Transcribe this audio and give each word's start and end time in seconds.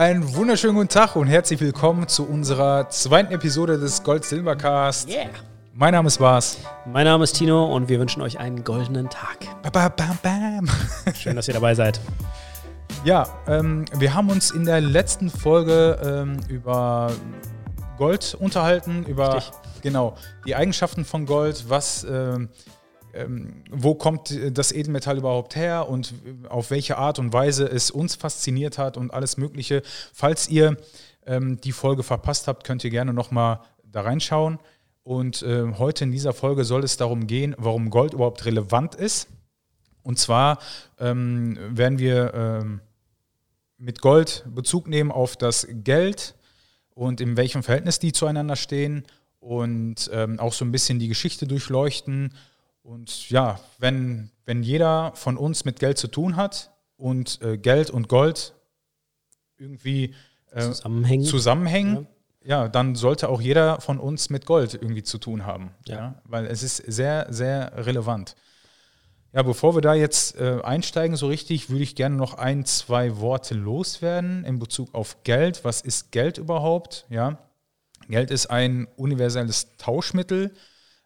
Einen 0.00 0.34
wunderschönen 0.34 0.76
guten 0.76 0.88
Tag 0.88 1.14
und 1.14 1.26
herzlich 1.26 1.60
willkommen 1.60 2.08
zu 2.08 2.26
unserer 2.26 2.88
zweiten 2.88 3.34
Episode 3.34 3.78
des 3.78 4.02
Gold-Silber-Cast. 4.02 5.10
Yeah. 5.10 5.26
Mein 5.74 5.92
Name 5.92 6.06
ist 6.06 6.16
Bas. 6.16 6.56
Mein 6.86 7.04
Name 7.04 7.24
ist 7.24 7.34
Tino 7.34 7.66
und 7.66 7.90
wir 7.90 8.00
wünschen 8.00 8.22
euch 8.22 8.38
einen 8.38 8.64
goldenen 8.64 9.10
Tag. 9.10 9.40
Ba, 9.62 9.68
ba, 9.68 9.90
bam, 9.90 10.18
bam. 10.22 10.70
Schön, 11.14 11.36
dass 11.36 11.48
ihr 11.48 11.52
dabei 11.52 11.74
seid. 11.74 12.00
Ja, 13.04 13.28
ähm, 13.46 13.84
wir 13.94 14.14
haben 14.14 14.30
uns 14.30 14.52
in 14.52 14.64
der 14.64 14.80
letzten 14.80 15.28
Folge 15.28 15.98
ähm, 16.02 16.38
über 16.48 17.12
Gold 17.98 18.34
unterhalten, 18.40 19.04
über 19.04 19.34
Richtig. 19.34 19.52
genau 19.82 20.16
die 20.46 20.56
Eigenschaften 20.56 21.04
von 21.04 21.26
Gold, 21.26 21.66
was 21.68 22.04
ähm, 22.04 22.48
ähm, 23.14 23.62
wo 23.70 23.94
kommt 23.94 24.38
das 24.52 24.72
Edelmetall 24.72 25.18
überhaupt 25.18 25.56
her 25.56 25.88
und 25.88 26.14
auf 26.48 26.70
welche 26.70 26.98
Art 26.98 27.18
und 27.18 27.32
Weise 27.32 27.66
es 27.66 27.90
uns 27.90 28.14
fasziniert 28.14 28.78
hat 28.78 28.96
und 28.96 29.12
alles 29.12 29.36
Mögliche. 29.36 29.82
Falls 30.12 30.48
ihr 30.48 30.76
ähm, 31.26 31.60
die 31.60 31.72
Folge 31.72 32.02
verpasst 32.02 32.48
habt, 32.48 32.64
könnt 32.64 32.84
ihr 32.84 32.90
gerne 32.90 33.12
nochmal 33.12 33.60
da 33.84 34.02
reinschauen. 34.02 34.58
Und 35.02 35.42
äh, 35.42 35.72
heute 35.78 36.04
in 36.04 36.12
dieser 36.12 36.32
Folge 36.32 36.64
soll 36.64 36.84
es 36.84 36.96
darum 36.96 37.26
gehen, 37.26 37.54
warum 37.58 37.90
Gold 37.90 38.12
überhaupt 38.12 38.44
relevant 38.44 38.94
ist. 38.94 39.28
Und 40.02 40.18
zwar 40.18 40.58
ähm, 40.98 41.58
werden 41.70 41.98
wir 41.98 42.32
ähm, 42.34 42.80
mit 43.78 44.00
Gold 44.00 44.44
Bezug 44.54 44.88
nehmen 44.88 45.10
auf 45.10 45.36
das 45.36 45.66
Geld 45.70 46.34
und 46.90 47.20
in 47.20 47.36
welchem 47.36 47.62
Verhältnis 47.62 47.98
die 47.98 48.12
zueinander 48.12 48.56
stehen 48.56 49.04
und 49.40 50.10
ähm, 50.12 50.38
auch 50.38 50.52
so 50.52 50.64
ein 50.64 50.72
bisschen 50.72 50.98
die 50.98 51.08
Geschichte 51.08 51.46
durchleuchten. 51.46 52.34
Und 52.82 53.30
ja, 53.30 53.60
wenn, 53.78 54.30
wenn 54.46 54.62
jeder 54.62 55.12
von 55.14 55.36
uns 55.36 55.64
mit 55.64 55.78
Geld 55.78 55.98
zu 55.98 56.08
tun 56.08 56.36
hat 56.36 56.72
und 56.96 57.40
äh, 57.42 57.58
Geld 57.58 57.90
und 57.90 58.08
Gold 58.08 58.54
irgendwie 59.58 60.14
äh, 60.50 60.60
Zusammenhängen. 60.62 61.24
zusammenhängen, 61.24 62.06
ja. 62.42 62.68
dann 62.68 62.94
sollte 62.94 63.28
auch 63.28 63.40
jeder 63.40 63.80
von 63.80 63.98
uns 63.98 64.30
mit 64.30 64.46
Gold 64.46 64.74
irgendwie 64.74 65.02
zu 65.02 65.18
tun 65.18 65.44
haben. 65.44 65.74
Ja. 65.86 66.20
Weil 66.24 66.46
es 66.46 66.62
ist 66.62 66.76
sehr, 66.78 67.26
sehr 67.30 67.72
relevant. 67.86 68.34
Ja, 69.32 69.42
bevor 69.42 69.76
wir 69.76 69.80
da 69.80 69.94
jetzt 69.94 70.36
äh, 70.40 70.58
einsteigen, 70.62 71.16
so 71.16 71.28
richtig, 71.28 71.70
würde 71.70 71.84
ich 71.84 71.94
gerne 71.94 72.16
noch 72.16 72.34
ein, 72.34 72.64
zwei 72.64 73.18
Worte 73.18 73.54
loswerden 73.54 74.44
in 74.44 74.58
Bezug 74.58 74.92
auf 74.92 75.22
Geld. 75.22 75.64
Was 75.64 75.82
ist 75.82 76.10
Geld 76.10 76.38
überhaupt? 76.38 77.06
Ja, 77.10 77.38
Geld 78.08 78.32
ist 78.32 78.48
ein 78.48 78.88
universelles 78.96 79.76
Tauschmittel, 79.76 80.52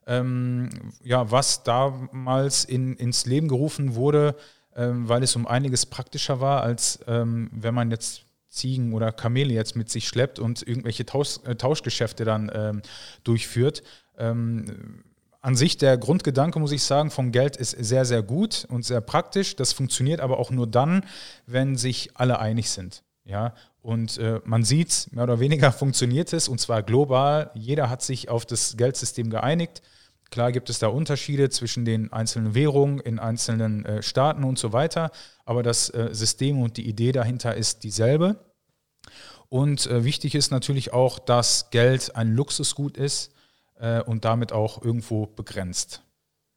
ähm, 0.07 0.71
ja, 1.03 1.31
was 1.31 1.63
damals 1.65 2.65
in, 2.65 2.97
ins 2.97 3.27
Leben 3.27 3.49
gerufen 3.49 3.95
wurde, 3.95 4.37
ähm, 4.77 5.09
weil 5.09 5.23
es 5.23 5.37
um 5.37 5.47
einiges 5.47 5.87
praktischer 5.87 6.41
war, 6.41 6.63
als 6.63 7.01
ähm, 7.07 7.51
wenn 7.53 7.75
man 7.75 7.91
jetzt 7.91 8.23
Ziegen 8.49 8.93
oder 8.93 9.13
Kamele 9.13 9.53
jetzt 9.53 9.77
mit 9.77 9.91
sich 9.91 10.07
schleppt 10.07 10.39
und 10.39 10.67
irgendwelche 10.67 11.05
Tausch, 11.05 11.39
äh, 11.45 11.57
Tauschgeschäfte 11.57 12.25
dann 12.25 12.51
ähm, 12.55 12.83
durchführt. 13.25 13.83
Ähm, 14.17 15.03
an 15.41 15.57
sich 15.57 15.77
der 15.77 15.99
Grundgedanke, 15.99 16.59
muss 16.59 16.73
ich 16.73 16.83
sagen, 16.83 17.11
vom 17.11 17.31
Geld 17.31 17.57
ist 17.57 17.73
sehr, 17.73 18.07
sehr 18.07 18.23
gut 18.23 18.67
und 18.71 18.85
sehr 18.85 19.03
praktisch. 19.03 19.57
Das 19.57 19.75
funktioniert 19.75 20.21
aber 20.21 20.39
auch 20.39 20.51
nur 20.51 20.67
dann, 20.67 21.05
wenn 21.47 21.77
sich 21.77 22.11
alle 22.15 22.39
einig 22.39 22.71
sind. 22.71 23.03
Ja, 23.25 23.55
und 23.85 24.17
äh, 24.17 24.41
man 24.45 24.65
sieht, 24.65 25.09
mehr 25.13 25.25
oder 25.25 25.41
weniger 25.41 25.71
funktioniert 25.83 26.33
es 26.33 26.49
und 26.49 26.59
zwar 26.59 26.83
global. 26.83 27.51
Jeder 27.55 27.91
hat 27.91 28.01
sich 28.01 28.31
auf 28.31 28.47
das 28.47 28.79
Geldsystem 28.79 29.29
geeinigt. 29.29 29.83
Klar 30.31 30.53
gibt 30.53 30.71
es 30.71 30.79
da 30.79 30.87
Unterschiede 30.89 31.51
zwischen 31.51 31.85
den 31.85 32.11
einzelnen 32.11 32.55
Währungen 32.55 32.99
in 32.99 33.19
einzelnen 33.19 33.85
äh, 33.85 34.03
Staaten 34.03 34.43
und 34.43 34.59
so 34.59 34.73
weiter, 34.73 35.11
aber 35.45 35.63
das 35.63 35.91
äh, 35.91 36.09
System 36.13 36.63
und 36.63 36.79
die 36.79 36.89
Idee 36.89 37.13
dahinter 37.13 37.57
ist 37.57 37.85
dieselbe. 37.85 38.37
Und 39.51 39.87
äh, 39.87 40.03
wichtig 40.03 40.35
ist 40.35 40.51
natürlich 40.51 40.95
auch, 40.95 41.19
dass 41.19 41.69
Geld 41.69 42.17
ein 42.17 42.33
Luxusgut 42.35 42.97
ist 42.97 43.33
äh, 43.79 44.01
und 44.01 44.25
damit 44.25 44.51
auch 44.51 44.83
irgendwo 44.83 45.27
begrenzt. 45.27 46.04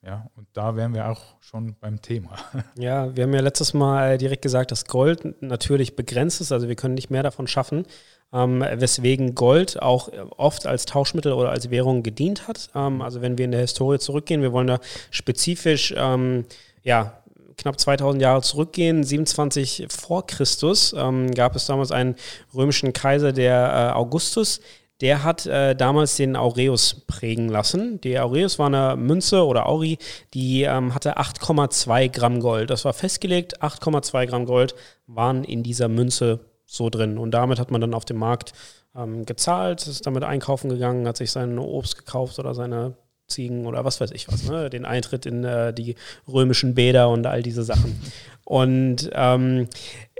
Ja, 0.07 0.25
und 0.37 0.47
da 0.53 0.77
wären 0.77 0.93
wir 0.93 1.09
auch 1.09 1.19
schon 1.41 1.75
beim 1.81 2.01
Thema. 2.01 2.29
Ja, 2.77 3.13
wir 3.13 3.25
haben 3.25 3.33
ja 3.33 3.41
letztes 3.41 3.73
Mal 3.73 4.17
direkt 4.17 4.41
gesagt, 4.41 4.71
dass 4.71 4.85
Gold 4.85 5.41
natürlich 5.41 5.97
begrenzt 5.97 6.39
ist, 6.39 6.53
also 6.53 6.69
wir 6.69 6.75
können 6.75 6.93
nicht 6.93 7.09
mehr 7.09 7.23
davon 7.23 7.45
schaffen, 7.45 7.85
ähm, 8.31 8.61
weswegen 8.61 9.35
Gold 9.35 9.81
auch 9.81 10.09
oft 10.37 10.65
als 10.65 10.85
Tauschmittel 10.85 11.33
oder 11.33 11.49
als 11.49 11.71
Währung 11.71 12.03
gedient 12.03 12.47
hat. 12.47 12.69
Ähm, 12.73 13.01
also 13.01 13.21
wenn 13.21 13.37
wir 13.37 13.43
in 13.43 13.51
der 13.51 13.59
Historie 13.59 13.99
zurückgehen, 13.99 14.41
wir 14.41 14.53
wollen 14.53 14.67
da 14.67 14.79
spezifisch, 15.11 15.93
ähm, 15.97 16.45
ja, 16.83 17.21
knapp 17.57 17.77
2000 17.77 18.21
Jahre 18.21 18.41
zurückgehen, 18.43 19.03
27 19.03 19.87
vor 19.89 20.25
Christus, 20.25 20.95
ähm, 20.97 21.31
gab 21.31 21.53
es 21.57 21.65
damals 21.65 21.91
einen 21.91 22.15
römischen 22.53 22.93
Kaiser, 22.93 23.33
der 23.33 23.91
äh, 23.91 23.97
Augustus, 23.97 24.61
der 25.01 25.23
hat 25.23 25.45
äh, 25.45 25.75
damals 25.75 26.15
den 26.15 26.35
Aureus 26.35 27.05
prägen 27.07 27.49
lassen. 27.49 28.01
Die 28.01 28.19
Aureus 28.19 28.57
war 28.57 28.67
eine 28.67 28.95
Münze 28.95 29.45
oder 29.45 29.67
Auri, 29.67 29.97
die 30.33 30.63
ähm, 30.63 30.95
hatte 30.95 31.17
8,2 31.17 32.09
Gramm 32.09 32.39
Gold. 32.39 32.69
Das 32.69 32.85
war 32.85 32.93
festgelegt, 32.93 33.61
8,2 33.61 34.25
Gramm 34.25 34.45
Gold 34.45 34.75
waren 35.05 35.43
in 35.43 35.63
dieser 35.63 35.87
Münze 35.87 36.39
so 36.65 36.89
drin. 36.89 37.17
Und 37.17 37.31
damit 37.31 37.59
hat 37.59 37.71
man 37.71 37.81
dann 37.81 37.93
auf 37.93 38.05
dem 38.05 38.17
Markt 38.17 38.53
ähm, 38.95 39.25
gezahlt, 39.25 39.85
ist 39.87 40.07
damit 40.07 40.23
einkaufen 40.23 40.69
gegangen, 40.69 41.07
hat 41.07 41.17
sich 41.17 41.31
sein 41.31 41.59
Obst 41.59 41.97
gekauft 41.97 42.39
oder 42.39 42.55
seine 42.55 42.95
Ziegen 43.27 43.65
oder 43.65 43.83
was 43.83 43.99
weiß 43.99 44.11
ich 44.11 44.27
was, 44.29 44.49
ne? 44.49 44.69
den 44.69 44.85
Eintritt 44.85 45.25
in 45.25 45.43
äh, 45.43 45.73
die 45.73 45.95
römischen 46.27 46.75
Bäder 46.75 47.09
und 47.09 47.25
all 47.27 47.43
diese 47.43 47.63
Sachen. 47.63 47.99
Und 48.45 49.09
ähm, 49.13 49.67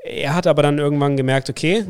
er 0.04 0.36
hat 0.36 0.48
aber 0.48 0.62
dann 0.62 0.78
irgendwann 0.78 1.18
gemerkt, 1.18 1.50
okay, 1.50 1.86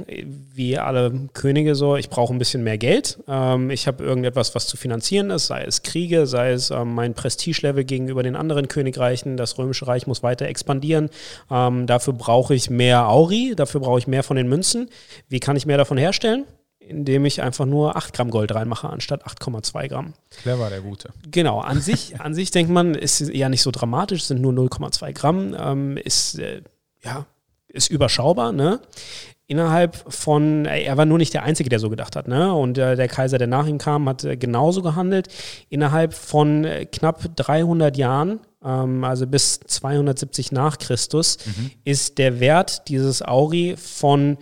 wie 0.54 0.78
alle 0.78 1.12
Könige 1.34 1.76
so, 1.76 1.96
ich 1.96 2.10
brauche 2.10 2.34
ein 2.34 2.40
bisschen 2.40 2.64
mehr 2.64 2.78
Geld. 2.78 3.20
Ähm, 3.28 3.70
ich 3.70 3.88
habe 3.88 4.04
irgendetwas, 4.04 4.56
was 4.56 4.68
zu 4.68 4.78
finanzieren 4.78 5.30
ist, 5.30 5.48
sei 5.48 5.64
es 5.64 5.84
Kriege, 5.84 6.26
sei 6.26 6.52
es 6.52 6.72
ähm, 6.72 6.96
mein 6.96 7.14
Prestigelevel 7.14 7.84
gegenüber 7.84 8.24
den 8.24 8.36
anderen 8.36 8.68
Königreichen. 8.68 9.38
Das 9.38 9.58
Römische 9.58 9.88
Reich 9.88 10.08
muss 10.08 10.24
weiter 10.24 10.48
expandieren. 10.48 11.10
Ähm, 11.52 11.86
dafür 11.86 12.14
brauche 12.14 12.56
ich 12.56 12.70
mehr 12.70 13.08
Auri, 13.08 13.54
dafür 13.56 13.82
brauche 13.82 14.00
ich 14.00 14.08
mehr 14.08 14.24
von 14.24 14.38
den 14.38 14.48
Münzen. 14.48 14.90
Wie 15.28 15.40
kann 15.40 15.56
ich 15.56 15.66
mehr 15.66 15.78
davon 15.78 15.98
herstellen? 15.98 16.46
Indem 16.80 17.26
ich 17.26 17.42
einfach 17.42 17.66
nur 17.66 17.98
8 17.98 18.14
Gramm 18.14 18.32
Gold 18.32 18.56
reinmache, 18.56 18.90
anstatt 18.90 19.28
8,2 19.28 19.90
Gramm. 19.90 20.14
Clever, 20.42 20.70
der 20.70 20.80
Gute. 20.80 21.10
Genau, 21.30 21.60
an 21.60 21.82
sich, 21.82 22.20
an 22.22 22.34
sich 22.34 22.52
denkt 22.52 22.72
man, 22.72 22.96
ist 22.96 23.20
ja 23.20 23.50
nicht 23.50 23.62
so 23.62 23.72
dramatisch, 23.72 24.22
es 24.22 24.28
sind 24.30 24.42
nur 24.42 24.54
0,2 24.54 25.12
Gramm, 25.12 25.56
ähm, 25.60 25.98
ist 25.98 26.40
äh, 26.40 26.62
ja 27.04 27.26
ist 27.68 27.90
überschaubar, 27.90 28.52
ne? 28.52 28.80
Innerhalb 29.50 29.96
von, 30.14 30.66
er 30.66 30.98
war 30.98 31.06
nur 31.06 31.18
nicht 31.18 31.34
der 31.34 31.44
Einzige, 31.44 31.70
der 31.70 31.80
so 31.80 31.90
gedacht 31.90 32.18
hat, 32.18 32.28
ne? 32.28 32.54
Und 32.54 32.78
äh, 32.78 32.96
der 32.98 33.08
Kaiser, 33.08 33.38
der 33.38 33.48
nach 33.48 33.66
ihm 33.66 33.78
kam, 33.78 34.10
hat 34.10 34.24
äh, 34.26 34.36
genauso 34.36 34.82
gehandelt. 34.82 35.30
Innerhalb 35.70 36.14
von 36.14 36.66
äh, 36.66 36.86
knapp 36.86 37.24
300 37.38 37.96
Jahren, 37.96 38.42
ähm, 38.64 39.06
also 39.06 39.26
bis 39.26 39.62
270 39.62 40.52
nach 40.52 40.78
Christus, 40.80 41.38
Mhm. 41.46 41.72
ist 41.86 42.18
der 42.18 42.42
Wert 42.42 42.90
dieses 42.90 43.22
Auri 43.26 43.76
von 43.78 44.38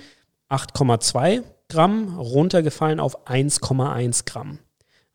8,2 0.50 1.44
Gramm 1.70 2.18
runtergefallen 2.18 3.00
auf 3.00 3.28
1,1 3.28 4.26
Gramm. 4.26 4.58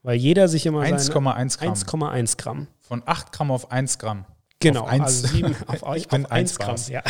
Weil 0.03 0.17
jeder 0.17 0.47
sich 0.49 0.67
immer 0.67 0.83
seine 0.83 0.99
1,1 0.99 1.87
Gramm. 1.87 2.03
1,1 2.05 2.37
Gramm. 2.37 2.67
Von 2.81 3.03
8 3.07 3.33
Gramm 3.33 3.51
auf 3.51 3.71
1 3.73 3.99
Gramm. 3.99 4.25
Genau, 4.61 4.83
Auf 4.83 4.89
eins. 4.89 5.03
also 5.03 5.27
sieben, 5.29 5.57
auf, 5.67 5.77
Ich 5.97 6.05
auf 6.05 6.09
bin 6.09 6.27
1 6.27 6.31
eins 6.31 6.59
Gramm. 6.59 6.77
Ja. 6.91 7.03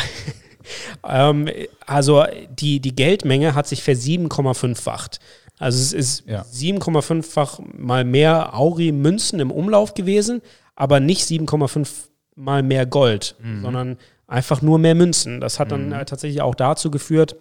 Ähm, 1.07 1.49
also 1.85 2.23
die, 2.49 2.79
die 2.79 2.95
Geldmenge 2.95 3.55
hat 3.55 3.67
sich 3.67 3.83
versiebenkommafacht. 3.83 5.19
Also 5.59 5.79
es 5.79 5.93
ist 5.93 6.23
Ja. 6.27 6.41
7,5-fach 6.43 7.59
mal 7.77 8.03
mehr 8.03 8.55
Auri-Münzen 8.57 9.39
im 9.39 9.51
Umlauf 9.51 9.93
gewesen, 9.93 10.41
aber 10.75 10.99
nicht 10.99 11.25
7,5 11.27 12.09
mal 12.35 12.63
mehr 12.63 12.85
Gold, 12.85 13.35
Mhm. 13.41 13.61
sondern 13.61 13.97
einfach 14.27 14.61
nur 14.61 14.79
mehr 14.79 14.95
Münzen. 14.95 15.39
Das 15.41 15.59
hat 15.59 15.71
dann 15.71 15.91
äh, 15.91 16.05
tatsächlich 16.05 16.41
auch 16.41 16.55
dazu 16.55 16.89
geführt, 16.89 17.35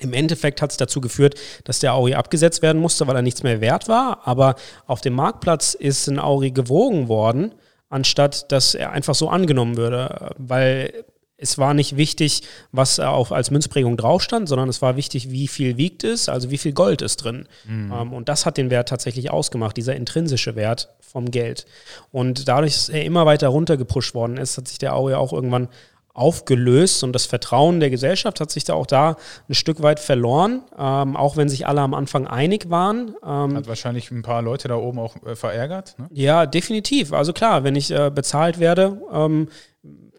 im 0.00 0.12
Endeffekt 0.12 0.60
hat 0.60 0.72
es 0.72 0.76
dazu 0.76 1.00
geführt, 1.00 1.36
dass 1.62 1.78
der 1.78 1.94
Auri 1.94 2.14
abgesetzt 2.14 2.62
werden 2.62 2.80
musste, 2.82 3.06
weil 3.06 3.14
er 3.14 3.22
nichts 3.22 3.44
mehr 3.44 3.60
wert 3.60 3.88
war. 3.88 4.26
Aber 4.26 4.56
auf 4.86 5.00
dem 5.00 5.12
Marktplatz 5.14 5.74
ist 5.74 6.08
ein 6.08 6.18
Auri 6.18 6.50
gewogen 6.50 7.06
worden, 7.06 7.54
anstatt 7.90 8.50
dass 8.50 8.74
er 8.74 8.90
einfach 8.90 9.14
so 9.14 9.28
angenommen 9.28 9.76
würde. 9.76 10.32
Weil 10.36 11.04
es 11.36 11.58
war 11.58 11.74
nicht 11.74 11.96
wichtig, 11.96 12.42
was 12.70 13.00
auch 13.00 13.32
als 13.32 13.50
Münzprägung 13.50 13.96
drauf 13.96 14.22
stand, 14.22 14.48
sondern 14.48 14.68
es 14.68 14.80
war 14.82 14.96
wichtig, 14.96 15.30
wie 15.30 15.48
viel 15.48 15.76
wiegt 15.76 16.04
es, 16.04 16.28
also 16.28 16.50
wie 16.50 16.58
viel 16.58 16.72
Gold 16.72 17.02
ist 17.02 17.16
drin. 17.18 17.48
Ähm, 17.68 18.12
und 18.12 18.28
das 18.28 18.46
hat 18.46 18.56
den 18.56 18.70
Wert 18.70 18.88
tatsächlich 18.88 19.30
ausgemacht, 19.30 19.76
dieser 19.76 19.96
intrinsische 19.96 20.54
Wert 20.54 20.94
vom 21.00 21.30
Geld. 21.30 21.66
Und 22.12 22.48
dadurch, 22.48 22.74
dass 22.74 22.88
er 22.88 23.04
immer 23.04 23.26
weiter 23.26 23.48
runtergepusht 23.48 24.14
worden 24.14 24.36
ist, 24.36 24.56
hat 24.56 24.68
sich 24.68 24.78
der 24.78 24.94
Auri 24.94 25.14
auch 25.14 25.32
irgendwann 25.32 25.68
aufgelöst 26.14 27.02
und 27.02 27.12
das 27.12 27.26
Vertrauen 27.26 27.80
der 27.80 27.90
Gesellschaft 27.90 28.40
hat 28.40 28.48
sich 28.48 28.62
da 28.62 28.74
auch 28.74 28.86
da 28.86 29.16
ein 29.48 29.54
Stück 29.54 29.82
weit 29.82 29.98
verloren, 29.98 30.62
ähm, 30.78 31.16
auch 31.16 31.36
wenn 31.36 31.48
sich 31.48 31.66
alle 31.66 31.80
am 31.80 31.92
Anfang 31.92 32.28
einig 32.28 32.70
waren. 32.70 33.16
Ähm, 33.26 33.56
Hat 33.56 33.66
wahrscheinlich 33.66 34.12
ein 34.12 34.22
paar 34.22 34.40
Leute 34.40 34.68
da 34.68 34.76
oben 34.76 35.00
auch 35.00 35.16
äh, 35.26 35.34
verärgert. 35.34 35.98
Ne? 35.98 36.06
ja, 36.12 36.46
definitiv. 36.46 37.12
Also 37.12 37.32
klar, 37.32 37.64
wenn 37.64 37.74
ich 37.74 37.90
äh, 37.90 38.12
bezahlt 38.14 38.60
werde, 38.60 39.02
ähm, 39.12 39.48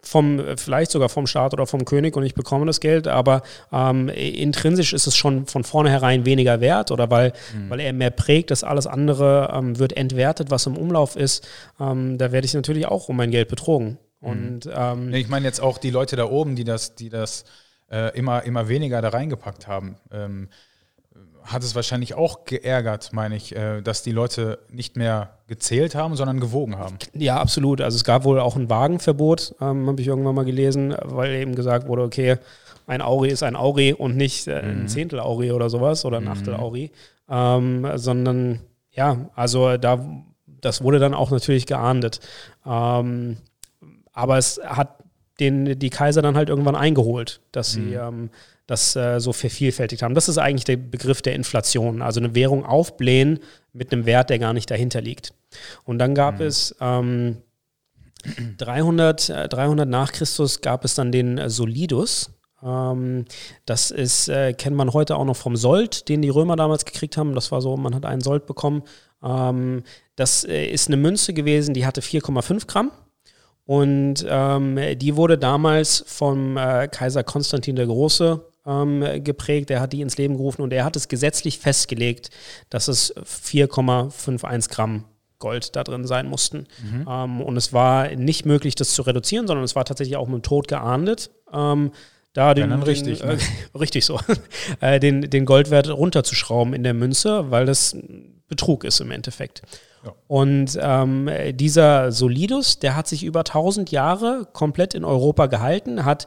vom, 0.06 0.40
vielleicht 0.56 0.90
sogar 0.92 1.08
vom 1.08 1.26
Staat 1.26 1.52
oder 1.52 1.66
vom 1.66 1.84
König 1.84 2.16
und 2.16 2.22
ich 2.22 2.34
bekomme 2.34 2.64
das 2.66 2.80
Geld, 2.80 3.08
aber 3.08 3.42
ähm, 3.72 4.08
intrinsisch 4.08 4.92
ist 4.92 5.06
es 5.06 5.16
schon 5.16 5.46
von 5.46 5.64
vornherein 5.64 6.24
weniger 6.24 6.60
wert 6.60 6.90
oder 6.90 7.10
weil, 7.10 7.32
mhm. 7.54 7.70
weil 7.70 7.80
er 7.80 7.92
mehr 7.92 8.10
prägt, 8.10 8.50
dass 8.50 8.62
alles 8.62 8.86
andere 8.86 9.52
ähm, 9.52 9.78
wird 9.78 9.96
entwertet, 9.96 10.50
was 10.50 10.66
im 10.66 10.76
Umlauf 10.76 11.16
ist. 11.16 11.46
Ähm, 11.80 12.18
da 12.18 12.30
werde 12.30 12.46
ich 12.46 12.54
natürlich 12.54 12.86
auch 12.86 13.08
um 13.08 13.16
mein 13.16 13.30
Geld 13.30 13.48
betrogen. 13.48 13.98
Mhm. 14.20 14.28
Und, 14.28 14.70
ähm, 14.72 15.12
ich 15.12 15.28
meine 15.28 15.46
jetzt 15.46 15.60
auch 15.60 15.78
die 15.78 15.90
Leute 15.90 16.16
da 16.16 16.26
oben, 16.26 16.54
die 16.54 16.64
das, 16.64 16.94
die 16.94 17.08
das 17.08 17.44
äh, 17.90 18.16
immer, 18.16 18.44
immer 18.44 18.68
weniger 18.68 19.02
da 19.02 19.08
reingepackt 19.08 19.66
haben. 19.66 19.96
Ähm, 20.12 20.48
hat 21.46 21.62
es 21.62 21.74
wahrscheinlich 21.74 22.14
auch 22.14 22.44
geärgert, 22.44 23.12
meine 23.12 23.36
ich, 23.36 23.54
äh, 23.54 23.80
dass 23.80 24.02
die 24.02 24.12
Leute 24.12 24.58
nicht 24.70 24.96
mehr 24.96 25.30
gezählt 25.46 25.94
haben, 25.94 26.16
sondern 26.16 26.40
gewogen 26.40 26.78
haben. 26.78 26.98
Ja, 27.14 27.38
absolut. 27.40 27.80
Also 27.80 27.96
es 27.96 28.04
gab 28.04 28.24
wohl 28.24 28.40
auch 28.40 28.56
ein 28.56 28.68
Wagenverbot, 28.68 29.54
ähm, 29.60 29.86
habe 29.86 30.00
ich 30.00 30.08
irgendwann 30.08 30.34
mal 30.34 30.44
gelesen, 30.44 30.94
weil 31.02 31.34
eben 31.34 31.54
gesagt 31.54 31.88
wurde, 31.88 32.02
okay, 32.02 32.36
ein 32.86 33.00
Auri 33.00 33.30
ist 33.30 33.42
ein 33.42 33.56
Auri 33.56 33.92
und 33.92 34.16
nicht 34.16 34.46
äh, 34.48 34.58
ein 34.58 34.82
mhm. 34.82 34.88
Zehntel 34.88 35.20
Auri 35.20 35.52
oder 35.52 35.70
sowas 35.70 36.04
oder 36.04 36.18
ein 36.18 36.24
mhm. 36.24 36.30
Achtel 36.30 36.54
Auri, 36.54 36.90
ähm, 37.28 37.86
sondern 37.94 38.60
ja, 38.92 39.28
also 39.34 39.76
da, 39.76 40.04
das 40.46 40.82
wurde 40.82 40.98
dann 40.98 41.14
auch 41.14 41.30
natürlich 41.30 41.66
geahndet. 41.66 42.20
Ähm, 42.64 43.36
aber 44.12 44.38
es 44.38 44.60
hat 44.64 44.96
den, 45.38 45.78
die 45.78 45.90
Kaiser 45.90 46.22
dann 46.22 46.36
halt 46.36 46.48
irgendwann 46.48 46.76
eingeholt, 46.76 47.40
dass 47.52 47.72
sie 47.72 47.80
mhm. 47.80 48.00
ähm, 48.00 48.30
das 48.66 48.96
äh, 48.96 49.20
so 49.20 49.32
vervielfältigt 49.32 50.02
haben. 50.02 50.14
Das 50.14 50.28
ist 50.28 50.38
eigentlich 50.38 50.64
der 50.64 50.76
Begriff 50.76 51.22
der 51.22 51.34
Inflation, 51.34 52.02
also 52.02 52.20
eine 52.20 52.34
Währung 52.34 52.64
aufblähen 52.64 53.38
mit 53.72 53.92
einem 53.92 54.06
Wert, 54.06 54.30
der 54.30 54.38
gar 54.38 54.52
nicht 54.52 54.70
dahinter 54.70 55.00
liegt. 55.00 55.32
Und 55.84 55.98
dann 55.98 56.14
gab 56.14 56.40
mhm. 56.40 56.46
es 56.46 56.74
ähm, 56.80 57.36
300, 58.58 59.28
äh, 59.28 59.48
300 59.48 59.88
nach 59.88 60.12
Christus 60.12 60.60
gab 60.60 60.84
es 60.84 60.94
dann 60.94 61.12
den 61.12 61.38
äh, 61.38 61.48
Solidus. 61.48 62.30
Ähm, 62.62 63.24
das 63.66 63.90
ist, 63.90 64.28
äh, 64.28 64.52
kennt 64.52 64.76
man 64.76 64.92
heute 64.92 65.16
auch 65.16 65.24
noch 65.24 65.36
vom 65.36 65.56
Sold, 65.56 66.08
den 66.08 66.22
die 66.22 66.28
Römer 66.28 66.56
damals 66.56 66.84
gekriegt 66.84 67.16
haben. 67.16 67.34
Das 67.34 67.52
war 67.52 67.60
so, 67.60 67.76
man 67.76 67.94
hat 67.94 68.04
einen 68.04 68.20
Sold 68.20 68.46
bekommen. 68.46 68.82
Ähm, 69.22 69.84
das 70.16 70.44
äh, 70.44 70.66
ist 70.66 70.88
eine 70.88 70.96
Münze 70.96 71.34
gewesen, 71.34 71.74
die 71.74 71.86
hatte 71.86 72.00
4,5 72.00 72.66
Gramm. 72.66 72.90
Und 73.64 74.24
ähm, 74.28 74.78
die 74.96 75.16
wurde 75.16 75.38
damals 75.38 76.04
vom 76.06 76.56
äh, 76.56 76.86
Kaiser 76.88 77.24
Konstantin 77.24 77.74
der 77.74 77.86
Große 77.86 78.44
ähm, 78.66 79.22
geprägt. 79.22 79.70
Er 79.70 79.80
hat 79.80 79.92
die 79.92 80.00
ins 80.00 80.16
Leben 80.16 80.36
gerufen 80.36 80.62
und 80.62 80.72
er 80.72 80.84
hat 80.84 80.96
es 80.96 81.08
gesetzlich 81.08 81.58
festgelegt, 81.58 82.30
dass 82.70 82.88
es 82.88 83.14
4,51 83.16 84.70
Gramm 84.70 85.04
Gold 85.38 85.76
da 85.76 85.84
drin 85.84 86.06
sein 86.06 86.28
mussten. 86.28 86.66
Mhm. 86.82 87.06
Ähm, 87.08 87.40
und 87.40 87.56
es 87.56 87.72
war 87.72 88.08
nicht 88.14 88.46
möglich, 88.46 88.74
das 88.74 88.92
zu 88.92 89.02
reduzieren, 89.02 89.46
sondern 89.46 89.64
es 89.64 89.76
war 89.76 89.84
tatsächlich 89.84 90.16
auch 90.16 90.28
mit 90.28 90.36
dem 90.36 90.42
Tod 90.42 90.68
geahndet. 90.68 91.30
Ähm, 91.52 91.92
da 92.36 92.54
den, 92.54 92.70
ja, 92.70 92.76
richtig, 92.76 93.20
den, 93.20 93.30
äh, 93.30 93.38
richtig 93.78 94.04
so, 94.04 94.20
äh, 94.80 95.00
den, 95.00 95.22
den 95.22 95.44
Goldwert 95.44 95.88
runterzuschrauben 95.88 96.74
in 96.74 96.82
der 96.82 96.94
Münze, 96.94 97.50
weil 97.50 97.66
das 97.66 97.96
Betrug 98.48 98.84
ist 98.84 99.00
im 99.00 99.10
Endeffekt. 99.10 99.62
Und 100.28 100.78
ähm, 100.80 101.28
dieser 101.54 102.12
Solidus, 102.12 102.78
der 102.78 102.94
hat 102.94 103.08
sich 103.08 103.24
über 103.24 103.40
1000 103.40 103.90
Jahre 103.90 104.46
komplett 104.52 104.94
in 104.94 105.04
Europa 105.04 105.46
gehalten, 105.46 106.04
hat 106.04 106.26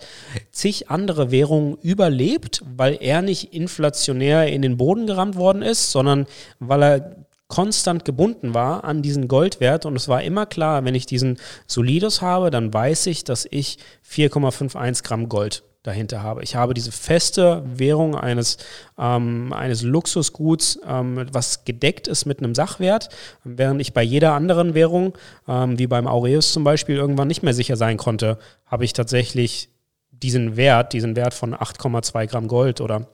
zig 0.52 0.90
andere 0.90 1.32
Währungen 1.32 1.78
überlebt, 1.82 2.62
weil 2.76 2.98
er 3.00 3.22
nicht 3.22 3.54
inflationär 3.54 4.48
in 4.48 4.62
den 4.62 4.76
Boden 4.76 5.08
gerammt 5.08 5.38
worden 5.38 5.62
ist, 5.62 5.92
sondern 5.92 6.26
weil 6.60 6.84
er 6.84 7.16
konstant 7.48 8.06
gebunden 8.06 8.54
war 8.54 8.84
an 8.84 9.02
diesen 9.02 9.28
Goldwert. 9.28 9.86
Und 9.86 9.96
es 9.96 10.08
war 10.08 10.24
immer 10.24 10.46
klar, 10.46 10.84
wenn 10.84 10.96
ich 10.96 11.06
diesen 11.06 11.38
Solidus 11.66 12.22
habe, 12.22 12.52
dann 12.52 12.74
weiß 12.74 13.08
ich, 13.08 13.24
dass 13.24 13.48
ich 13.50 13.78
4,51 14.10 15.04
Gramm 15.04 15.30
Gold 15.30 15.64
dahinter 15.90 16.24
habe. 16.24 16.44
Ich 16.44 16.56
habe 16.56 16.74
diese 16.74 16.92
feste 16.92 17.64
Währung 17.66 18.16
eines, 18.16 18.58
ähm, 18.98 19.52
eines 19.52 19.82
Luxusguts, 19.82 20.80
ähm, 20.88 21.26
was 21.32 21.66
gedeckt 21.66 22.08
ist 22.08 22.26
mit 22.26 22.40
einem 22.40 22.56
Sachwert, 22.56 23.10
während 23.44 23.82
ich 23.82 23.94
bei 23.94 24.04
jeder 24.04 24.34
anderen 24.34 24.74
Währung, 24.74 25.18
ähm, 25.48 25.78
wie 25.80 25.88
beim 25.88 26.08
Aureus 26.08 26.54
zum 26.54 26.64
Beispiel, 26.64 26.96
irgendwann 26.96 27.28
nicht 27.28 27.44
mehr 27.44 27.54
sicher 27.54 27.76
sein 27.76 27.98
konnte, 27.98 28.38
habe 28.66 28.86
ich 28.86 28.94
tatsächlich 28.94 29.70
diesen 30.12 30.56
Wert, 30.56 30.94
diesen 30.94 31.16
Wert 31.16 31.34
von 31.34 31.54
8,2 31.54 32.28
Gramm 32.28 32.48
Gold 32.48 32.82
oder 32.82 33.08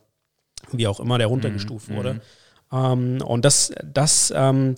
wie 0.71 0.88
auch 0.88 1.00
immer 1.00 1.18
der 1.18 1.28
runtergestuft 1.28 1.89
mhm. 1.89 1.95
wurde. 1.95 2.13
Mhm. 2.13 2.21
Ähm, 2.71 3.21
und 3.21 3.45
das, 3.45 3.74
das 3.83 4.33
ähm, 4.36 4.75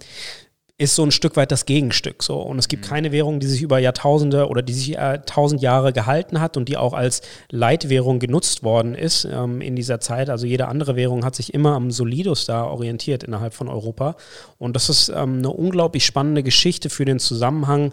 ist 0.80 0.94
so 0.94 1.04
ein 1.04 1.12
Stück 1.12 1.36
weit 1.36 1.52
das 1.52 1.66
Gegenstück. 1.66 2.22
So. 2.22 2.40
Und 2.40 2.60
es 2.60 2.68
gibt 2.68 2.86
mhm. 2.86 2.90
keine 2.90 3.12
Währung, 3.12 3.40
die 3.40 3.48
sich 3.48 3.64
über 3.64 3.80
Jahrtausende 3.80 4.48
oder 4.48 4.62
die 4.62 4.74
sich 4.74 4.96
äh, 4.96 5.20
tausend 5.26 5.62
Jahre 5.62 5.92
gehalten 5.92 6.40
hat 6.40 6.56
und 6.56 6.70
die 6.70 6.78
auch 6.78 6.94
als 6.94 7.22
Leitwährung 7.50 8.20
genutzt 8.20 8.64
worden 8.64 8.94
ist 8.94 9.26
ähm, 9.26 9.62
in 9.62 9.76
dieser 9.76 10.00
Zeit. 10.00 10.30
Also 10.30 10.46
jede 10.46 10.68
andere 10.68 10.96
Währung 10.96 11.26
hat 11.26 11.36
sich 11.36 11.54
immer 11.54 11.74
am 11.74 11.90
Solidus 11.90 12.46
da 12.46 12.66
orientiert 12.66 13.24
innerhalb 13.24 13.56
von 13.56 13.68
Europa. 13.68 14.16
Und 14.60 14.76
das 14.76 14.90
ist 14.90 15.10
ähm, 15.10 15.40
eine 15.40 15.50
unglaublich 15.50 16.06
spannende 16.06 16.44
Geschichte 16.44 16.92
für 16.92 17.06
den 17.06 17.18
Zusammenhang 17.18 17.92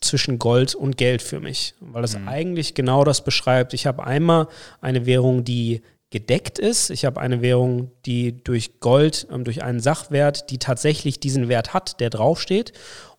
zwischen 0.00 0.38
Gold 0.38 0.74
und 0.76 0.96
Geld 0.96 1.22
für 1.22 1.40
mich, 1.40 1.74
weil 1.80 2.04
es 2.04 2.16
mhm. 2.16 2.28
eigentlich 2.28 2.74
genau 2.74 3.02
das 3.04 3.22
beschreibt. 3.22 3.74
Ich 3.74 3.86
habe 3.86 4.06
einmal 4.06 4.46
eine 4.80 5.06
Währung, 5.06 5.44
die 5.44 5.82
gedeckt 6.10 6.58
ist. 6.58 6.90
Ich 6.90 7.04
habe 7.04 7.20
eine 7.20 7.40
Währung, 7.40 7.92
die 8.04 8.42
durch 8.42 8.80
Gold, 8.80 9.26
ähm, 9.30 9.44
durch 9.44 9.62
einen 9.62 9.80
Sachwert, 9.80 10.50
die 10.50 10.58
tatsächlich 10.58 11.20
diesen 11.20 11.48
Wert 11.48 11.72
hat, 11.72 12.00
der 12.00 12.10
draufsteht. 12.10 12.72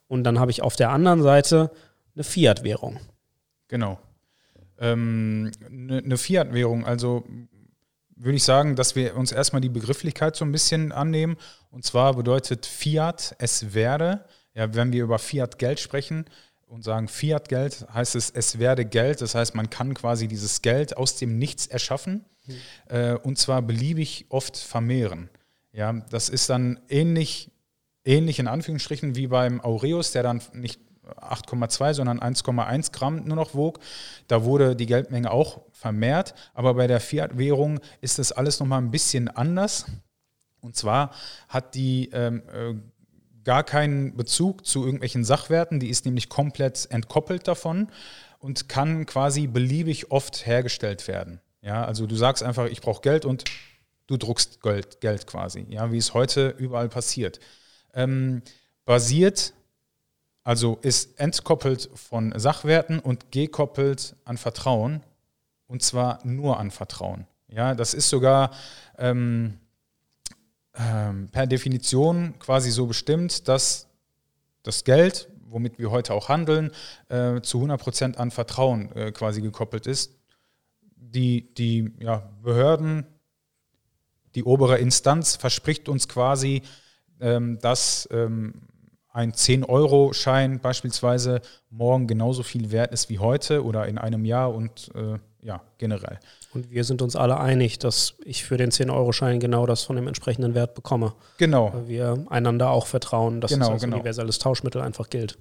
Und 0.08 0.24
dann 0.24 0.40
habe 0.40 0.52
ich 0.52 0.62
auf 0.62 0.76
der 0.76 0.92
anderen 0.92 1.24
Seite 1.24 1.72
eine 2.16 2.24
Fiat-Währung. 2.24 3.00
Genau. 3.70 4.00
Ähm, 4.78 5.52
eine, 5.66 6.00
eine 6.00 6.18
Fiat-Währung, 6.18 6.86
also 6.86 7.24
würde 8.18 8.36
ich 8.36 8.44
sagen, 8.44 8.76
dass 8.76 8.96
wir 8.96 9.16
uns 9.16 9.32
erstmal 9.32 9.62
die 9.62 9.70
Begrifflichkeit 9.70 10.36
so 10.36 10.46
ein 10.46 10.52
bisschen 10.52 10.92
annehmen. 10.92 11.38
Und 11.72 11.86
zwar 11.86 12.14
bedeutet 12.14 12.66
Fiat, 12.66 13.36
es 13.40 13.74
werde, 13.74 14.26
ja, 14.54 14.74
wenn 14.76 14.92
wir 14.92 15.04
über 15.04 15.18
Fiat-Geld 15.18 15.80
sprechen, 15.80 16.26
und 16.72 16.84
sagen 16.84 17.10
Fiat-Geld, 17.10 17.86
heißt 17.94 18.16
es, 18.16 18.30
es 18.30 18.58
werde 18.58 18.86
Geld. 18.86 19.22
Das 19.22 19.36
heißt, 19.36 19.56
man 19.56 19.70
kann 19.70 19.94
quasi 19.94 20.30
dieses 20.30 20.62
Geld 20.62 20.96
aus 20.96 21.18
dem 21.18 21.38
Nichts 21.38 21.68
erschaffen 21.68 22.24
mhm. 22.48 22.56
äh, 22.88 23.14
und 23.16 23.38
zwar 23.38 23.62
beliebig 23.62 24.26
oft 24.30 24.58
vermehren. 24.58 25.30
Ja, 25.74 25.92
das 26.10 26.30
ist 26.30 26.50
dann 26.50 26.80
ähnlich, 26.88 27.52
ähnlich 28.06 28.40
in 28.40 28.48
Anführungsstrichen 28.48 29.16
wie 29.16 29.28
beim 29.28 29.60
Aureus, 29.60 30.14
der 30.14 30.24
dann 30.24 30.42
nicht 30.54 30.80
8,2, 31.04 31.94
sondern 31.94 32.20
1,1 32.20 32.94
Gramm 32.94 33.26
nur 33.26 33.36
noch 33.36 33.54
wog. 33.54 33.80
Da 34.28 34.46
wurde 34.46 34.76
die 34.76 34.86
Geldmenge 34.86 35.30
auch 35.30 35.62
vermehrt, 35.74 36.34
aber 36.54 36.76
bei 36.76 36.88
der 36.88 37.02
Fiat-Währung 37.02 37.82
ist 38.00 38.18
das 38.18 38.32
alles 38.32 38.62
nochmal 38.62 38.82
ein 38.82 38.92
bisschen 38.92 39.28
anders. 39.28 39.88
Und 40.62 40.78
zwar 40.78 41.12
hat 41.50 41.76
die 41.76 42.10
ähm, 42.14 42.44
äh, 42.54 42.76
gar 43.44 43.64
keinen 43.64 44.16
Bezug 44.16 44.66
zu 44.66 44.84
irgendwelchen 44.84 45.24
Sachwerten, 45.24 45.80
die 45.80 45.90
ist 45.90 46.06
nämlich 46.06 46.30
komplett 46.30 46.88
entkoppelt 46.92 47.48
davon 47.48 47.88
und 48.40 48.70
kann 48.70 49.06
quasi 49.06 49.48
beliebig 49.48 50.12
oft 50.12 50.46
hergestellt 50.46 51.08
werden. 51.08 51.42
Ja, 51.62 51.86
also 51.86 52.08
du 52.08 52.16
sagst 52.16 52.44
einfach, 52.44 52.66
ich 52.66 52.82
brauche 52.82 53.02
Geld 53.02 53.26
und 53.26 53.44
du 54.08 54.18
druckst 54.18 54.62
Geld, 54.62 55.00
Geld 55.00 55.28
quasi, 55.28 55.66
ja, 55.70 55.92
wie 55.92 55.98
es 55.98 56.14
heute 56.14 56.50
überall 56.58 56.90
passiert. 56.90 57.40
Ähm, 57.94 58.42
basiert, 58.86 59.54
also 60.44 60.80
ist 60.82 61.20
entkoppelt 61.20 61.90
von 61.94 62.34
Sachwerten 62.38 63.00
und 63.00 63.32
gekoppelt 63.32 64.16
an 64.26 64.38
Vertrauen 64.38 65.04
und 65.68 65.84
zwar 65.84 66.20
nur 66.26 66.60
an 66.60 66.72
Vertrauen. 66.72 67.28
Ja, 67.48 67.76
das 67.76 67.94
ist 67.94 68.10
sogar 68.10 68.52
ähm, 68.98 69.60
ähm, 70.76 71.30
per 71.32 71.48
Definition 71.48 72.36
quasi 72.40 72.72
so 72.72 72.88
bestimmt, 72.88 73.48
dass 73.48 73.88
das 74.64 74.84
Geld, 74.84 75.28
womit 75.48 75.80
wir 75.80 75.92
heute 75.92 76.14
auch 76.14 76.30
handeln, 76.30 76.72
äh, 77.10 77.42
zu 77.42 77.64
100% 77.64 78.16
an 78.16 78.32
Vertrauen 78.32 78.92
äh, 78.96 79.12
quasi 79.12 79.42
gekoppelt 79.42 79.88
ist. 79.88 80.16
Die, 80.96 81.54
die 81.56 81.92
ja, 82.00 82.30
Behörden, 82.42 83.06
die 84.36 84.44
obere 84.44 84.78
Instanz 84.78 85.36
verspricht 85.36 85.90
uns 85.90 86.08
quasi, 86.08 86.62
ähm, 87.20 87.60
dass 87.60 88.08
ähm, 88.12 88.54
ein 89.10 89.34
10-Euro-Schein 89.34 90.60
beispielsweise 90.60 91.42
morgen 91.70 92.08
genauso 92.08 92.44
viel 92.44 92.72
wert 92.72 92.94
ist 92.94 93.10
wie 93.10 93.20
heute 93.20 93.66
oder 93.66 93.88
in 93.88 93.98
einem 93.98 94.24
Jahr 94.24 94.54
und 94.54 94.90
äh, 94.96 95.20
ja, 95.42 95.62
generell. 95.78 96.20
Und 96.54 96.70
wir 96.70 96.84
sind 96.84 97.02
uns 97.02 97.16
alle 97.16 97.40
einig, 97.40 97.80
dass 97.80 98.16
ich 98.26 98.44
für 98.44 98.58
den 98.58 98.72
10-Euro-Schein 98.72 99.40
genau 99.40 99.66
das 99.66 99.84
von 99.84 99.96
dem 99.96 100.08
entsprechenden 100.08 100.54
Wert 100.54 100.76
bekomme. 100.76 101.14
Genau. 101.38 101.74
Weil 101.74 101.88
wir 101.88 102.26
einander 102.30 102.72
auch 102.72 102.88
vertrauen, 102.88 103.40
dass 103.40 103.52
genau, 103.52 103.68
es 103.68 103.72
als 103.72 103.82
genau. 103.84 103.96
universelles 103.98 104.40
Tauschmittel 104.40 104.82
einfach 104.82 105.10
gilt. 105.10 105.38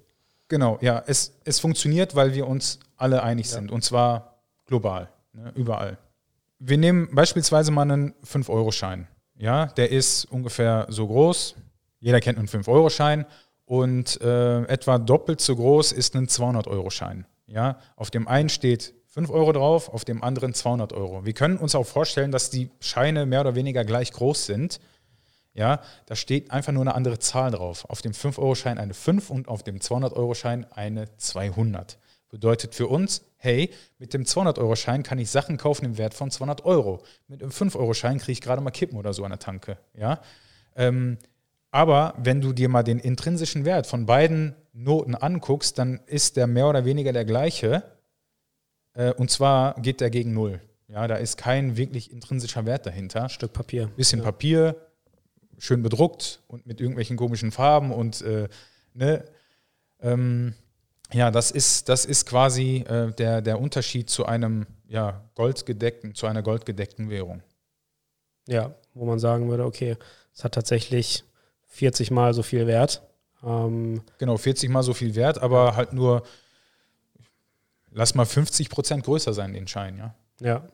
Genau, 0.49 0.79
ja. 0.81 1.03
Es, 1.07 1.33
es 1.45 1.59
funktioniert, 1.59 2.15
weil 2.15 2.35
wir 2.35 2.47
uns 2.47 2.79
alle 2.97 3.23
einig 3.23 3.47
ja. 3.47 3.55
sind. 3.55 3.73
Und 3.73 3.83
zwar 3.83 4.41
global, 4.67 5.09
ne, 5.33 5.53
überall. 5.55 5.99
Wir 6.59 6.79
nehmen 6.79 7.09
beispielsweise 7.13 7.73
mal 7.73 7.83
einen 7.83 8.15
5-Euro-Schein. 8.25 9.09
Ja, 9.37 9.67
der 9.67 9.91
ist 9.91 10.27
ungefähr 10.27 10.87
so 10.91 11.07
groß. 11.07 11.57
Jeder 11.99 12.21
kennt 12.21 12.39
einen 12.39 12.49
5-Euro-Schein. 12.49 13.27
Und 13.65 14.21
äh, 14.21 14.65
etwa 14.65 14.99
doppelt 14.99 15.41
so 15.41 15.57
groß 15.57 15.93
ist 15.93 16.15
ein 16.15 16.27
200-Euro-Schein. 16.27 17.27
Ja, 17.47 17.79
auf 17.97 18.11
dem 18.11 18.29
einen 18.29 18.49
steht 18.49 18.95
5 19.11 19.31
Euro 19.31 19.53
drauf, 19.53 19.89
auf 19.89 20.05
dem 20.05 20.23
anderen 20.23 20.55
200 20.55 20.93
Euro. 20.93 21.25
Wir 21.25 21.33
können 21.33 21.59
uns 21.59 21.75
auch 21.75 21.87
vorstellen, 21.87 22.31
dass 22.31 22.51
die 22.51 22.71
Scheine 22.79 23.27
mehr 23.27 23.41
oder 23.41 23.57
weniger 23.57 23.85
gleich 23.85 24.13
groß 24.13 24.47
sind. 24.47 24.81
Ja, 25.53 25.83
da 26.07 26.15
steht 26.15 26.53
einfach 26.53 26.73
nur 26.73 26.83
eine 26.83 26.95
andere 26.95 27.19
Zahl 27.19 27.51
drauf. 27.51 27.85
Auf 27.91 28.03
dem 28.03 28.13
5-Euro-Schein 28.13 28.79
eine 28.79 28.95
5 28.95 29.31
und 29.31 29.49
auf 29.49 29.65
dem 29.65 29.79
200-Euro-Schein 29.79 30.65
eine 30.71 31.07
200. 31.17 31.99
Bedeutet 32.29 32.77
für 32.77 32.87
uns, 32.87 33.23
hey, 33.37 33.71
mit 33.99 34.15
dem 34.15 34.23
200-Euro-Schein 34.23 35.03
kann 35.03 35.19
ich 35.19 35.29
Sachen 35.29 35.57
kaufen 35.57 35.87
im 35.87 35.99
Wert 35.99 36.15
von 36.15 36.31
200 36.31 36.65
Euro. 36.65 37.03
Mit 37.27 37.43
einem 37.43 37.51
5-Euro-Schein 37.51 38.19
kriege 38.19 38.33
ich 38.33 38.41
gerade 38.41 38.63
mal 38.63 38.71
Kippen 38.71 38.97
oder 38.97 39.13
so 39.13 39.25
an 39.25 39.31
der 39.31 39.41
Tanke. 39.41 39.77
Ja? 39.99 40.21
Ähm, 40.77 41.19
aber 41.73 42.15
wenn 42.17 42.41
du 42.41 42.53
dir 42.53 42.69
mal 42.69 42.85
den 42.85 43.01
intrinsischen 43.01 43.65
Wert 43.65 43.89
von 43.89 44.07
beiden 44.07 44.55
Noten 44.73 45.17
anguckst, 45.17 45.79
dann 45.79 45.99
ist 46.07 46.37
der 46.37 46.47
mehr 46.47 46.69
oder 46.69 46.85
weniger 46.85 47.13
der 47.13 47.25
gleiche. 47.25 47.83
Äh, 48.95 49.13
und 49.15 49.31
zwar 49.31 49.75
geht 49.81 50.01
der 50.01 50.11
gegen 50.11 50.33
Null. 50.33 50.61
Ja, 50.89 51.07
da 51.07 51.17
ist 51.17 51.37
kein 51.37 51.77
wirklich 51.77 52.11
intrinsischer 52.11 52.67
Wert 52.67 52.87
dahinter. 52.87 53.29
Stück 53.29 53.53
Papier. 53.53 53.89
Bisschen 53.97 54.21
ja. 54.21 54.25
Papier, 54.25 54.77
schön 55.59 55.83
bedruckt 55.83 56.41
und 56.49 56.67
mit 56.67 56.81
irgendwelchen 56.81 57.17
komischen 57.17 57.53
Farben 57.53 57.93
und 57.93 58.23
äh, 58.23 58.49
ne, 58.95 59.25
ähm, 60.01 60.55
ja, 61.13 61.31
das 61.31 61.51
ist, 61.51 61.89
das 61.89 62.05
ist 62.05 62.27
quasi 62.27 62.85
äh, 62.89 63.13
der, 63.13 63.43
der 63.43 63.61
Unterschied 63.61 64.11
zu 64.11 64.27
einem 64.27 64.67
ja, 64.89 65.25
goldgedeckten, 65.35 66.15
zu 66.15 66.27
einer 66.27 66.43
goldgedeckten 66.43 67.11
Währung. 67.11 67.43
Ja, 68.47 68.75
wo 68.95 69.05
man 69.05 69.19
sagen 69.19 69.49
würde, 69.49 69.65
okay, 69.65 69.97
es 70.35 70.45
hat 70.45 70.55
tatsächlich 70.55 71.25
40 71.69 72.11
mal 72.11 72.35
so 72.35 72.43
viel 72.43 72.67
Wert. 72.67 73.03
Ähm 73.45 74.03
genau, 74.19 74.37
40 74.37 74.71
mal 74.71 74.83
so 74.83 74.95
viel 74.95 75.15
Wert, 75.15 75.39
aber 75.39 75.77
halt 75.77 75.93
nur, 75.93 76.23
lass 77.93 78.15
mal 78.15 78.25
50 78.25 78.71
Prozent 78.71 79.05
größer 79.05 79.33
sein, 79.33 79.53
den 79.53 79.67
Schein, 79.67 79.99
ja. 79.99 80.15
Ja. 80.41 80.69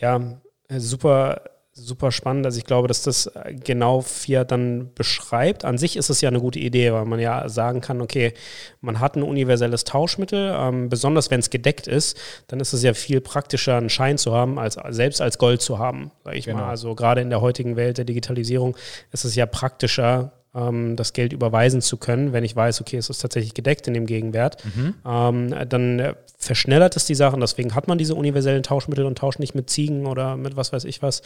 Ja, 0.00 0.40
super 0.78 1.40
super 1.76 2.10
spannend. 2.10 2.46
Also 2.46 2.58
ich 2.58 2.64
glaube, 2.64 2.88
dass 2.88 3.02
das 3.02 3.26
äh, 3.26 3.54
genau 3.54 4.00
Fiat 4.00 4.50
dann 4.50 4.92
beschreibt. 4.94 5.64
An 5.64 5.76
sich 5.76 5.96
ist 5.96 6.08
es 6.08 6.22
ja 6.22 6.30
eine 6.30 6.40
gute 6.40 6.58
Idee, 6.58 6.92
weil 6.92 7.04
man 7.04 7.20
ja 7.20 7.48
sagen 7.48 7.82
kann, 7.82 8.00
okay, 8.00 8.32
man 8.80 8.98
hat 8.98 9.14
ein 9.14 9.22
universelles 9.22 9.84
Tauschmittel, 9.84 10.54
ähm, 10.56 10.88
besonders 10.88 11.30
wenn 11.30 11.40
es 11.40 11.50
gedeckt 11.50 11.86
ist, 11.86 12.18
dann 12.48 12.60
ist 12.60 12.72
es 12.72 12.82
ja 12.82 12.94
viel 12.94 13.20
praktischer, 13.20 13.76
einen 13.76 13.90
Schein 13.90 14.16
zu 14.16 14.32
haben, 14.32 14.58
als 14.58 14.78
selbst 14.88 15.20
als 15.20 15.36
Gold 15.36 15.60
zu 15.60 15.78
haben, 15.78 16.10
sage 16.24 16.38
ich 16.38 16.46
genau. 16.46 16.60
mal. 16.60 16.70
Also 16.70 16.94
gerade 16.94 17.20
in 17.20 17.28
der 17.28 17.42
heutigen 17.42 17.76
Welt 17.76 17.98
der 17.98 18.06
Digitalisierung 18.06 18.74
ist 19.12 19.24
es 19.24 19.34
ja 19.34 19.44
praktischer, 19.44 20.32
ähm, 20.56 20.96
das 20.96 21.12
Geld 21.12 21.32
überweisen 21.32 21.80
zu 21.80 21.96
können, 21.96 22.32
wenn 22.32 22.44
ich 22.44 22.56
weiß, 22.56 22.80
okay, 22.80 22.96
es 22.96 23.10
ist 23.10 23.18
tatsächlich 23.18 23.54
gedeckt 23.54 23.86
in 23.86 23.94
dem 23.94 24.06
Gegenwert, 24.06 24.64
mhm. 24.64 24.94
ähm, 25.06 25.54
dann 25.68 26.14
verschnellert 26.38 26.96
es 26.96 27.04
die 27.04 27.14
Sachen. 27.14 27.40
Deswegen 27.40 27.74
hat 27.74 27.88
man 27.88 27.98
diese 27.98 28.14
universellen 28.14 28.62
Tauschmittel 28.62 29.04
und 29.04 29.18
tauscht 29.18 29.38
nicht 29.38 29.54
mit 29.54 29.70
Ziegen 29.70 30.06
oder 30.06 30.36
mit 30.36 30.56
was 30.56 30.72
weiß 30.72 30.84
ich 30.84 31.02
was. 31.02 31.22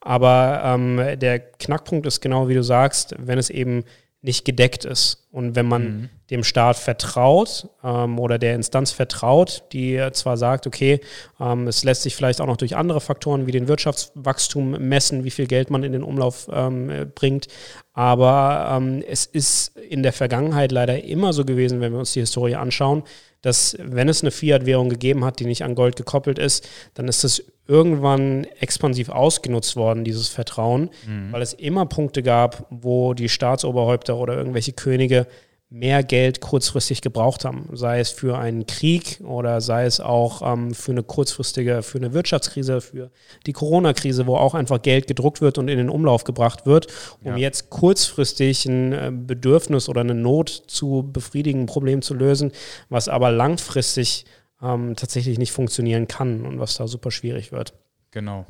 Aber 0.00 0.62
ähm, 0.64 1.18
der 1.18 1.38
Knackpunkt 1.38 2.06
ist 2.06 2.20
genau 2.20 2.48
wie 2.48 2.54
du 2.54 2.62
sagst, 2.62 3.14
wenn 3.18 3.38
es 3.38 3.50
eben 3.50 3.84
nicht 4.22 4.44
gedeckt 4.44 4.84
ist. 4.84 5.26
Und 5.32 5.56
wenn 5.56 5.66
man 5.66 5.82
mhm. 5.82 6.08
dem 6.30 6.44
Staat 6.44 6.76
vertraut 6.76 7.68
ähm, 7.82 8.20
oder 8.20 8.38
der 8.38 8.54
Instanz 8.54 8.92
vertraut, 8.92 9.64
die 9.72 10.00
zwar 10.12 10.36
sagt, 10.36 10.66
okay, 10.68 11.00
ähm, 11.40 11.66
es 11.66 11.82
lässt 11.82 12.02
sich 12.02 12.14
vielleicht 12.14 12.40
auch 12.40 12.46
noch 12.46 12.56
durch 12.56 12.76
andere 12.76 13.00
Faktoren 13.00 13.46
wie 13.46 13.52
den 13.52 13.66
Wirtschaftswachstum 13.66 14.72
messen, 14.72 15.24
wie 15.24 15.30
viel 15.30 15.48
Geld 15.48 15.70
man 15.70 15.82
in 15.82 15.92
den 15.92 16.04
Umlauf 16.04 16.48
ähm, 16.52 17.10
bringt, 17.16 17.48
aber 17.94 18.76
ähm, 18.76 19.02
es 19.06 19.26
ist 19.26 19.76
in 19.76 20.02
der 20.02 20.12
Vergangenheit 20.12 20.72
leider 20.72 21.04
immer 21.04 21.32
so 21.32 21.44
gewesen, 21.44 21.80
wenn 21.80 21.92
wir 21.92 21.98
uns 21.98 22.12
die 22.12 22.20
Historie 22.20 22.54
anschauen, 22.54 23.02
dass 23.42 23.76
wenn 23.80 24.08
es 24.08 24.22
eine 24.22 24.30
Fiat-Währung 24.30 24.88
gegeben 24.88 25.24
hat, 25.24 25.40
die 25.40 25.44
nicht 25.44 25.64
an 25.64 25.74
Gold 25.74 25.96
gekoppelt 25.96 26.38
ist, 26.38 26.68
dann 26.94 27.08
ist 27.08 27.24
es 27.24 27.44
irgendwann 27.66 28.44
expansiv 28.60 29.08
ausgenutzt 29.08 29.76
worden, 29.76 30.04
dieses 30.04 30.28
Vertrauen, 30.28 30.90
mhm. 31.06 31.32
weil 31.32 31.42
es 31.42 31.52
immer 31.52 31.86
Punkte 31.86 32.22
gab, 32.22 32.66
wo 32.70 33.14
die 33.14 33.28
Staatsoberhäupter 33.28 34.16
oder 34.16 34.36
irgendwelche 34.36 34.72
Könige 34.72 35.26
mehr 35.72 36.02
Geld 36.02 36.40
kurzfristig 36.40 37.00
gebraucht 37.00 37.46
haben, 37.46 37.70
sei 37.72 37.98
es 37.98 38.10
für 38.10 38.38
einen 38.38 38.66
Krieg 38.66 39.20
oder 39.24 39.62
sei 39.62 39.86
es 39.86 40.00
auch 40.00 40.42
ähm, 40.42 40.74
für 40.74 40.92
eine 40.92 41.02
kurzfristige, 41.02 41.82
für 41.82 41.96
eine 41.96 42.12
Wirtschaftskrise, 42.12 42.82
für 42.82 43.10
die 43.46 43.54
Corona-Krise, 43.54 44.26
wo 44.26 44.36
auch 44.36 44.52
einfach 44.52 44.82
Geld 44.82 45.06
gedruckt 45.06 45.40
wird 45.40 45.56
und 45.56 45.68
in 45.68 45.78
den 45.78 45.88
Umlauf 45.88 46.24
gebracht 46.24 46.66
wird, 46.66 46.88
um 47.22 47.32
ja. 47.32 47.36
jetzt 47.38 47.70
kurzfristig 47.70 48.66
ein 48.66 48.92
äh, 48.92 49.10
Bedürfnis 49.12 49.88
oder 49.88 50.02
eine 50.02 50.14
Not 50.14 50.50
zu 50.50 51.08
befriedigen, 51.10 51.62
ein 51.62 51.66
Problem 51.66 52.02
zu 52.02 52.12
lösen, 52.12 52.52
was 52.90 53.08
aber 53.08 53.30
langfristig 53.30 54.26
ähm, 54.60 54.94
tatsächlich 54.94 55.38
nicht 55.38 55.52
funktionieren 55.52 56.06
kann 56.06 56.44
und 56.44 56.60
was 56.60 56.76
da 56.76 56.86
super 56.86 57.10
schwierig 57.10 57.50
wird. 57.50 57.72
Genau. 58.10 58.44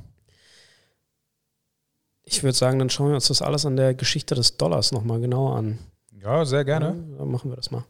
Ich 2.24 2.42
würde 2.42 2.56
sagen, 2.56 2.80
dann 2.80 2.90
schauen 2.90 3.08
wir 3.08 3.14
uns 3.14 3.28
das 3.28 3.42
alles 3.42 3.64
an 3.64 3.76
der 3.76 3.94
Geschichte 3.94 4.34
des 4.34 4.56
Dollars 4.56 4.90
nochmal 4.90 5.20
genauer 5.20 5.56
an. 5.56 5.78
Ja, 6.22 6.44
sehr 6.44 6.64
gerne. 6.64 6.96
Ja, 7.18 7.24
machen 7.24 7.50
wir 7.50 7.56
das 7.56 7.70
mal. 7.70 7.84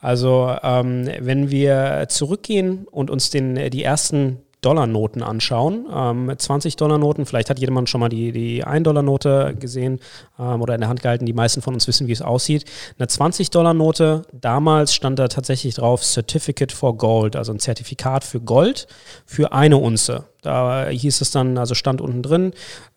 Also, 0.00 0.54
ähm, 0.62 1.08
wenn 1.18 1.50
wir 1.50 2.06
zurückgehen 2.08 2.86
und 2.86 3.10
uns 3.10 3.30
den, 3.30 3.70
die 3.70 3.82
ersten 3.82 4.38
Dollarnoten 4.60 5.22
anschauen. 5.22 5.86
Ähm, 5.92 6.32
20 6.36 6.76
Dollarnoten, 6.76 7.26
vielleicht 7.26 7.48
hat 7.48 7.58
jemand 7.60 7.88
schon 7.88 8.00
mal 8.00 8.08
die, 8.08 8.32
die 8.32 8.64
1-Dollar-Note 8.64 9.54
gesehen 9.58 10.00
ähm, 10.38 10.60
oder 10.60 10.74
in 10.74 10.80
der 10.80 10.88
Hand 10.88 11.02
gehalten. 11.02 11.26
Die 11.26 11.32
meisten 11.32 11.62
von 11.62 11.74
uns 11.74 11.86
wissen, 11.86 12.08
wie 12.08 12.12
es 12.12 12.22
aussieht. 12.22 12.64
Eine 12.98 13.06
20-Dollar-Note, 13.06 14.22
damals 14.32 14.94
stand 14.94 15.18
da 15.18 15.28
tatsächlich 15.28 15.76
drauf 15.76 16.02
Certificate 16.02 16.72
for 16.72 16.96
Gold, 16.96 17.36
also 17.36 17.52
ein 17.52 17.60
Zertifikat 17.60 18.24
für 18.24 18.40
Gold 18.40 18.88
für 19.26 19.52
eine 19.52 19.76
Unze. 19.76 20.24
Da 20.42 20.88
hieß 20.88 21.20
es 21.20 21.30
dann, 21.30 21.56
also 21.56 21.74
stand 21.74 22.00
unten 22.00 22.22
drin, 22.22 22.52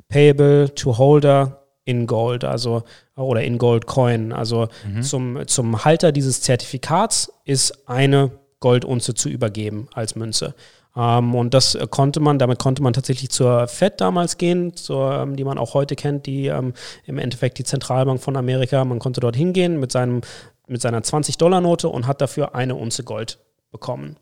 payable 0.10 0.74
to 0.74 0.98
holder 0.98 1.61
in 1.92 2.08
Gold, 2.08 2.44
also 2.44 2.84
oder 3.16 3.44
in 3.44 3.58
Gold 3.58 3.86
Coin. 3.86 4.32
Also 4.32 4.70
mhm. 4.88 5.04
zum, 5.04 5.48
zum 5.48 5.86
Halter 5.86 6.12
dieses 6.12 6.42
Zertifikats 6.42 7.32
ist 7.46 7.88
eine 7.88 8.32
Goldunze 8.60 9.14
zu 9.14 9.30
übergeben 9.30 9.88
als 9.94 10.16
Münze. 10.16 10.56
Ähm, 10.96 11.36
und 11.36 11.54
das 11.54 11.78
konnte 11.90 12.20
man, 12.20 12.40
damit 12.40 12.60
konnte 12.60 12.82
man 12.82 12.94
tatsächlich 12.94 13.30
zur 13.30 13.68
Fed 13.68 14.00
damals 14.00 14.38
gehen, 14.38 14.76
zur, 14.76 15.14
ähm, 15.14 15.36
die 15.36 15.44
man 15.44 15.58
auch 15.58 15.74
heute 15.74 15.96
kennt, 15.96 16.26
die 16.26 16.48
ähm, 16.48 16.74
im 17.06 17.18
Endeffekt 17.18 17.58
die 17.58 17.64
Zentralbank 17.64 18.22
von 18.22 18.38
Amerika. 18.38 18.84
Man 18.86 19.00
konnte 19.00 19.22
dort 19.22 19.36
hingehen 19.36 19.80
mit, 19.80 19.92
seinem, 19.92 20.22
mit 20.68 20.82
seiner 20.82 21.02
20-Dollar-Note 21.02 21.90
und 21.90 22.08
hat 22.08 22.22
dafür 22.22 22.56
eine 22.56 22.76
Unze 22.76 23.04
Gold 23.04 23.40
bekommen. 23.72 24.18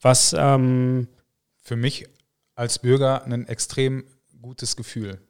Was 0.00 0.34
ähm, 0.38 1.08
für 1.62 1.76
mich 1.76 2.06
als 2.54 2.78
Bürger 2.78 3.24
ein 3.24 3.46
extrem 3.46 4.04
gutes 4.42 4.76
Gefühl 4.76 5.20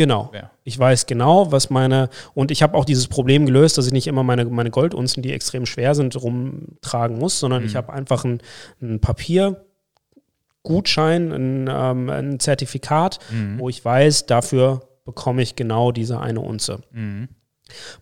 Genau. 0.00 0.30
Ja. 0.32 0.50
Ich 0.64 0.78
weiß 0.78 1.04
genau, 1.04 1.52
was 1.52 1.68
meine, 1.68 2.08
und 2.32 2.50
ich 2.50 2.62
habe 2.62 2.74
auch 2.74 2.86
dieses 2.86 3.06
Problem 3.06 3.44
gelöst, 3.44 3.76
dass 3.76 3.86
ich 3.86 3.92
nicht 3.92 4.06
immer 4.06 4.22
meine, 4.22 4.46
meine 4.46 4.70
Goldunzen, 4.70 5.22
die 5.22 5.30
extrem 5.30 5.66
schwer 5.66 5.94
sind, 5.94 6.16
rumtragen 6.16 7.18
muss, 7.18 7.38
sondern 7.38 7.60
mhm. 7.60 7.68
ich 7.68 7.76
habe 7.76 7.92
einfach 7.92 8.24
ein, 8.24 8.40
ein 8.80 9.00
Papier, 9.02 9.62
Gutschein, 10.62 11.32
ein, 11.32 11.68
ähm, 11.70 12.08
ein 12.08 12.40
Zertifikat, 12.40 13.18
mhm. 13.30 13.58
wo 13.58 13.68
ich 13.68 13.84
weiß, 13.84 14.24
dafür 14.24 14.88
bekomme 15.04 15.42
ich 15.42 15.54
genau 15.54 15.92
diese 15.92 16.18
eine 16.18 16.40
Unze. 16.40 16.80
Mhm. 16.92 17.28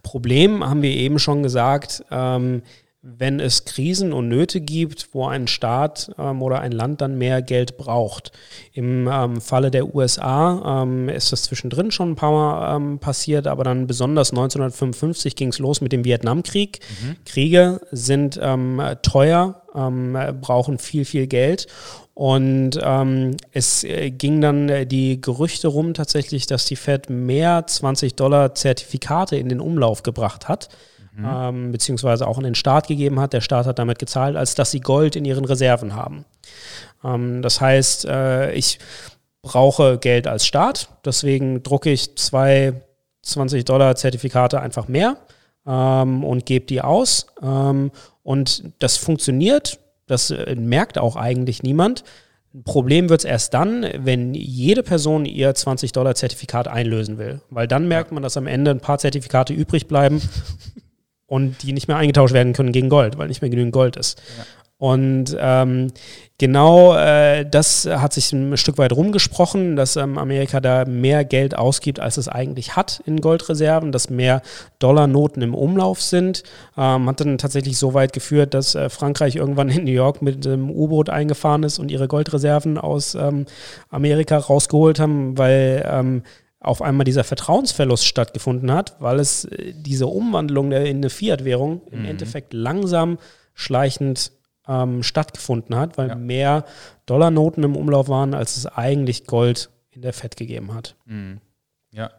Problem 0.04 0.64
haben 0.64 0.82
wir 0.82 0.92
eben 0.92 1.18
schon 1.18 1.42
gesagt, 1.42 2.04
ähm, 2.12 2.62
wenn 3.00 3.38
es 3.38 3.64
Krisen 3.64 4.12
und 4.12 4.28
Nöte 4.28 4.60
gibt, 4.60 5.10
wo 5.12 5.26
ein 5.26 5.46
Staat 5.46 6.10
ähm, 6.18 6.42
oder 6.42 6.60
ein 6.60 6.72
Land 6.72 7.00
dann 7.00 7.16
mehr 7.16 7.42
Geld 7.42 7.76
braucht. 7.76 8.32
Im 8.72 9.08
ähm, 9.10 9.40
Falle 9.40 9.70
der 9.70 9.94
USA 9.94 10.82
ähm, 10.82 11.08
ist 11.08 11.30
das 11.30 11.44
zwischendrin 11.44 11.92
schon 11.92 12.10
ein 12.12 12.16
paar 12.16 12.32
Mal 12.32 12.76
ähm, 12.76 12.98
passiert, 12.98 13.46
aber 13.46 13.62
dann 13.62 13.86
besonders 13.86 14.30
1955 14.30 15.36
ging 15.36 15.50
es 15.50 15.60
los 15.60 15.80
mit 15.80 15.92
dem 15.92 16.04
Vietnamkrieg. 16.04 16.80
Mhm. 17.02 17.16
Kriege 17.24 17.80
sind 17.92 18.38
ähm, 18.42 18.82
teuer, 19.02 19.62
ähm, 19.76 20.18
brauchen 20.40 20.78
viel, 20.78 21.04
viel 21.04 21.28
Geld 21.28 21.68
und 22.14 22.80
ähm, 22.82 23.36
es 23.52 23.84
äh, 23.84 24.10
ging 24.10 24.40
dann 24.40 24.68
äh, 24.68 24.86
die 24.86 25.20
Gerüchte 25.20 25.68
rum 25.68 25.94
tatsächlich, 25.94 26.48
dass 26.48 26.64
die 26.64 26.74
Fed 26.74 27.10
mehr 27.10 27.64
20 27.64 28.16
Dollar 28.16 28.56
Zertifikate 28.56 29.36
in 29.36 29.48
den 29.48 29.60
Umlauf 29.60 30.02
gebracht 30.02 30.48
hat 30.48 30.68
mhm. 31.18 31.26
ähm, 31.26 31.72
beziehungsweise 31.72 32.26
auch 32.26 32.38
an 32.38 32.44
den 32.44 32.54
Staat 32.54 32.86
gegeben 32.86 33.20
hat. 33.20 33.32
Der 33.32 33.40
Staat 33.40 33.66
hat 33.66 33.78
damit 33.78 33.98
gezahlt, 33.98 34.36
als 34.36 34.54
dass 34.54 34.70
sie 34.70 34.80
Gold 34.80 35.16
in 35.16 35.24
ihren 35.24 35.44
Reserven 35.44 35.94
haben. 35.94 36.24
Ähm, 37.04 37.42
das 37.42 37.60
heißt, 37.60 38.06
äh, 38.06 38.52
ich 38.52 38.78
brauche 39.42 39.98
Geld 39.98 40.26
als 40.26 40.46
Staat, 40.46 40.88
deswegen 41.04 41.62
drucke 41.62 41.90
ich 41.90 42.16
zwei 42.16 42.74
20 43.22 43.64
Dollar 43.64 43.94
Zertifikate 43.96 44.60
einfach 44.60 44.88
mehr 44.88 45.16
ähm, 45.66 46.24
und 46.24 46.46
gebe 46.46 46.66
die 46.66 46.80
aus. 46.80 47.26
Ähm, 47.42 47.90
und 48.22 48.64
das 48.78 48.96
funktioniert, 48.96 49.78
das 50.06 50.30
äh, 50.30 50.54
merkt 50.54 50.98
auch 50.98 51.16
eigentlich 51.16 51.62
niemand. 51.62 52.04
Problem 52.64 53.10
wird 53.10 53.20
es 53.20 53.24
erst 53.24 53.54
dann, 53.54 53.86
wenn 53.98 54.34
jede 54.34 54.82
Person 54.82 55.26
ihr 55.26 55.54
20-Dollar-Zertifikat 55.54 56.66
einlösen 56.66 57.18
will. 57.18 57.42
Weil 57.50 57.68
dann 57.68 57.88
merkt 57.88 58.10
man, 58.10 58.22
dass 58.22 58.38
am 58.38 58.46
Ende 58.46 58.70
ein 58.70 58.80
paar 58.80 58.98
Zertifikate 58.98 59.52
übrig 59.52 59.86
bleiben 59.86 60.22
und 61.28 61.62
die 61.62 61.72
nicht 61.72 61.86
mehr 61.86 61.96
eingetauscht 61.96 62.34
werden 62.34 62.54
können 62.54 62.72
gegen 62.72 62.88
Gold, 62.88 63.18
weil 63.18 63.28
nicht 63.28 63.42
mehr 63.42 63.50
genügend 63.50 63.72
Gold 63.72 63.96
ist. 63.96 64.20
Ja. 64.36 64.44
Und 64.78 65.36
ähm, 65.40 65.88
genau 66.38 66.94
äh, 66.94 67.44
das 67.44 67.84
hat 67.84 68.12
sich 68.12 68.32
ein 68.32 68.56
Stück 68.56 68.78
weit 68.78 68.92
rumgesprochen, 68.92 69.74
dass 69.74 69.96
ähm, 69.96 70.16
Amerika 70.16 70.60
da 70.60 70.84
mehr 70.84 71.24
Geld 71.24 71.58
ausgibt, 71.58 71.98
als 71.98 72.16
es 72.16 72.28
eigentlich 72.28 72.76
hat 72.76 73.02
in 73.04 73.20
Goldreserven, 73.20 73.90
dass 73.90 74.08
mehr 74.08 74.40
Dollarnoten 74.78 75.42
im 75.42 75.56
Umlauf 75.56 76.00
sind. 76.00 76.44
Ähm, 76.76 77.08
hat 77.08 77.20
dann 77.20 77.38
tatsächlich 77.38 77.76
so 77.76 77.92
weit 77.92 78.12
geführt, 78.12 78.54
dass 78.54 78.76
äh, 78.76 78.88
Frankreich 78.88 79.34
irgendwann 79.34 79.68
in 79.68 79.82
New 79.82 79.90
York 79.90 80.22
mit 80.22 80.46
einem 80.46 80.70
U-Boot 80.70 81.10
eingefahren 81.10 81.64
ist 81.64 81.80
und 81.80 81.90
ihre 81.90 82.06
Goldreserven 82.06 82.78
aus 82.78 83.16
ähm, 83.16 83.46
Amerika 83.90 84.38
rausgeholt 84.38 85.00
haben, 85.00 85.36
weil 85.36 85.84
ähm, 85.90 86.22
auf 86.68 86.82
einmal 86.82 87.04
dieser 87.04 87.24
Vertrauensverlust 87.24 88.06
stattgefunden 88.06 88.70
hat, 88.70 88.96
weil 89.00 89.18
es 89.18 89.46
äh, 89.46 89.72
diese 89.74 90.06
Umwandlung 90.06 90.70
in 90.70 90.98
eine 90.98 91.10
Fiat-Währung 91.10 91.82
im 91.90 92.00
mhm. 92.00 92.04
Endeffekt 92.04 92.52
langsam, 92.52 93.18
schleichend 93.54 94.32
ähm, 94.68 95.02
stattgefunden 95.02 95.74
hat, 95.74 95.96
weil 95.96 96.08
ja. 96.08 96.14
mehr 96.14 96.64
Dollarnoten 97.06 97.64
im 97.64 97.74
Umlauf 97.74 98.08
waren, 98.08 98.34
als 98.34 98.56
es 98.56 98.66
eigentlich 98.66 99.26
Gold 99.26 99.70
in 99.90 100.02
der 100.02 100.12
FED 100.12 100.36
gegeben 100.36 100.74
hat. 100.74 100.94
Mhm. 101.06 101.40
Ja, 101.90 102.10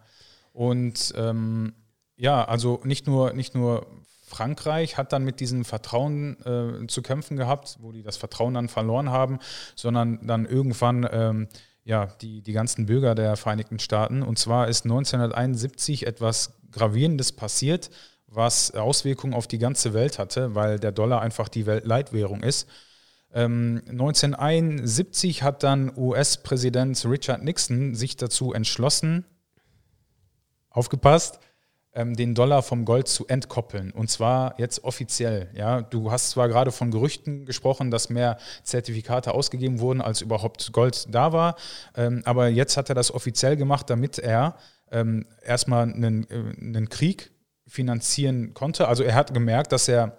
und 0.51 1.13
ähm, 1.15 1.73
ja, 2.17 2.43
also 2.43 2.81
nicht 2.83 3.05
nur, 3.05 3.33
nicht 3.33 3.53
nur 3.53 3.85
Frankreich 4.25 4.97
hat 4.97 5.13
dann 5.13 5.23
mit 5.23 5.39
diesem 5.39 5.63
Vertrauen 5.63 6.37
äh, 6.43 6.87
zu 6.87 7.03
kämpfen 7.03 7.37
gehabt, 7.37 7.77
wo 7.81 7.91
die 7.91 8.03
das 8.03 8.17
Vertrauen 8.17 8.55
dann 8.55 8.67
verloren 8.67 9.09
haben, 9.09 9.39
sondern 9.75 10.25
dann 10.25 10.45
irgendwann 10.45 11.07
ähm, 11.11 11.47
ja, 11.83 12.07
die, 12.21 12.41
die 12.41 12.53
ganzen 12.53 12.85
Bürger 12.85 13.15
der 13.15 13.35
Vereinigten 13.35 13.79
Staaten. 13.79 14.21
Und 14.21 14.37
zwar 14.37 14.67
ist 14.67 14.85
1971 14.85 16.05
etwas 16.05 16.59
Gravierendes 16.71 17.31
passiert, 17.31 17.89
was 18.27 18.71
Auswirkungen 18.71 19.33
auf 19.33 19.47
die 19.47 19.57
ganze 19.57 19.93
Welt 19.93 20.19
hatte, 20.19 20.55
weil 20.55 20.79
der 20.79 20.91
Dollar 20.91 21.21
einfach 21.21 21.49
die 21.49 21.65
Weltleitwährung 21.65 22.43
ist. 22.43 22.69
Ähm, 23.31 23.81
1971 23.89 25.43
hat 25.43 25.63
dann 25.63 25.91
US-Präsident 25.95 27.03
Richard 27.05 27.43
Nixon 27.43 27.95
sich 27.95 28.17
dazu 28.17 28.53
entschlossen, 28.53 29.25
aufgepasst, 30.69 31.39
den 31.95 32.35
Dollar 32.35 32.61
vom 32.61 32.85
Gold 32.85 33.07
zu 33.07 33.25
entkoppeln. 33.27 33.91
Und 33.91 34.11
zwar 34.11 34.53
jetzt 34.59 34.83
offiziell. 34.83 35.49
Ja, 35.55 35.81
du 35.81 36.11
hast 36.11 36.29
zwar 36.29 36.47
gerade 36.47 36.71
von 36.71 36.91
Gerüchten 36.91 37.45
gesprochen, 37.45 37.89
dass 37.89 38.09
mehr 38.09 38.37
Zertifikate 38.63 39.33
ausgegeben 39.33 39.79
wurden, 39.79 39.99
als 39.99 40.21
überhaupt 40.21 40.71
Gold 40.71 41.07
da 41.09 41.33
war, 41.33 41.55
ähm, 41.95 42.21
aber 42.25 42.47
jetzt 42.47 42.77
hat 42.77 42.89
er 42.89 42.95
das 42.95 43.11
offiziell 43.13 43.57
gemacht, 43.57 43.89
damit 43.89 44.19
er 44.19 44.55
ähm, 44.91 45.25
erstmal 45.43 45.91
einen, 45.91 46.29
äh, 46.29 46.61
einen 46.61 46.89
Krieg 46.89 47.31
finanzieren 47.67 48.53
konnte. 48.53 48.87
Also 48.87 49.03
er 49.03 49.15
hat 49.15 49.33
gemerkt, 49.33 49.71
dass 49.71 49.87
er 49.87 50.17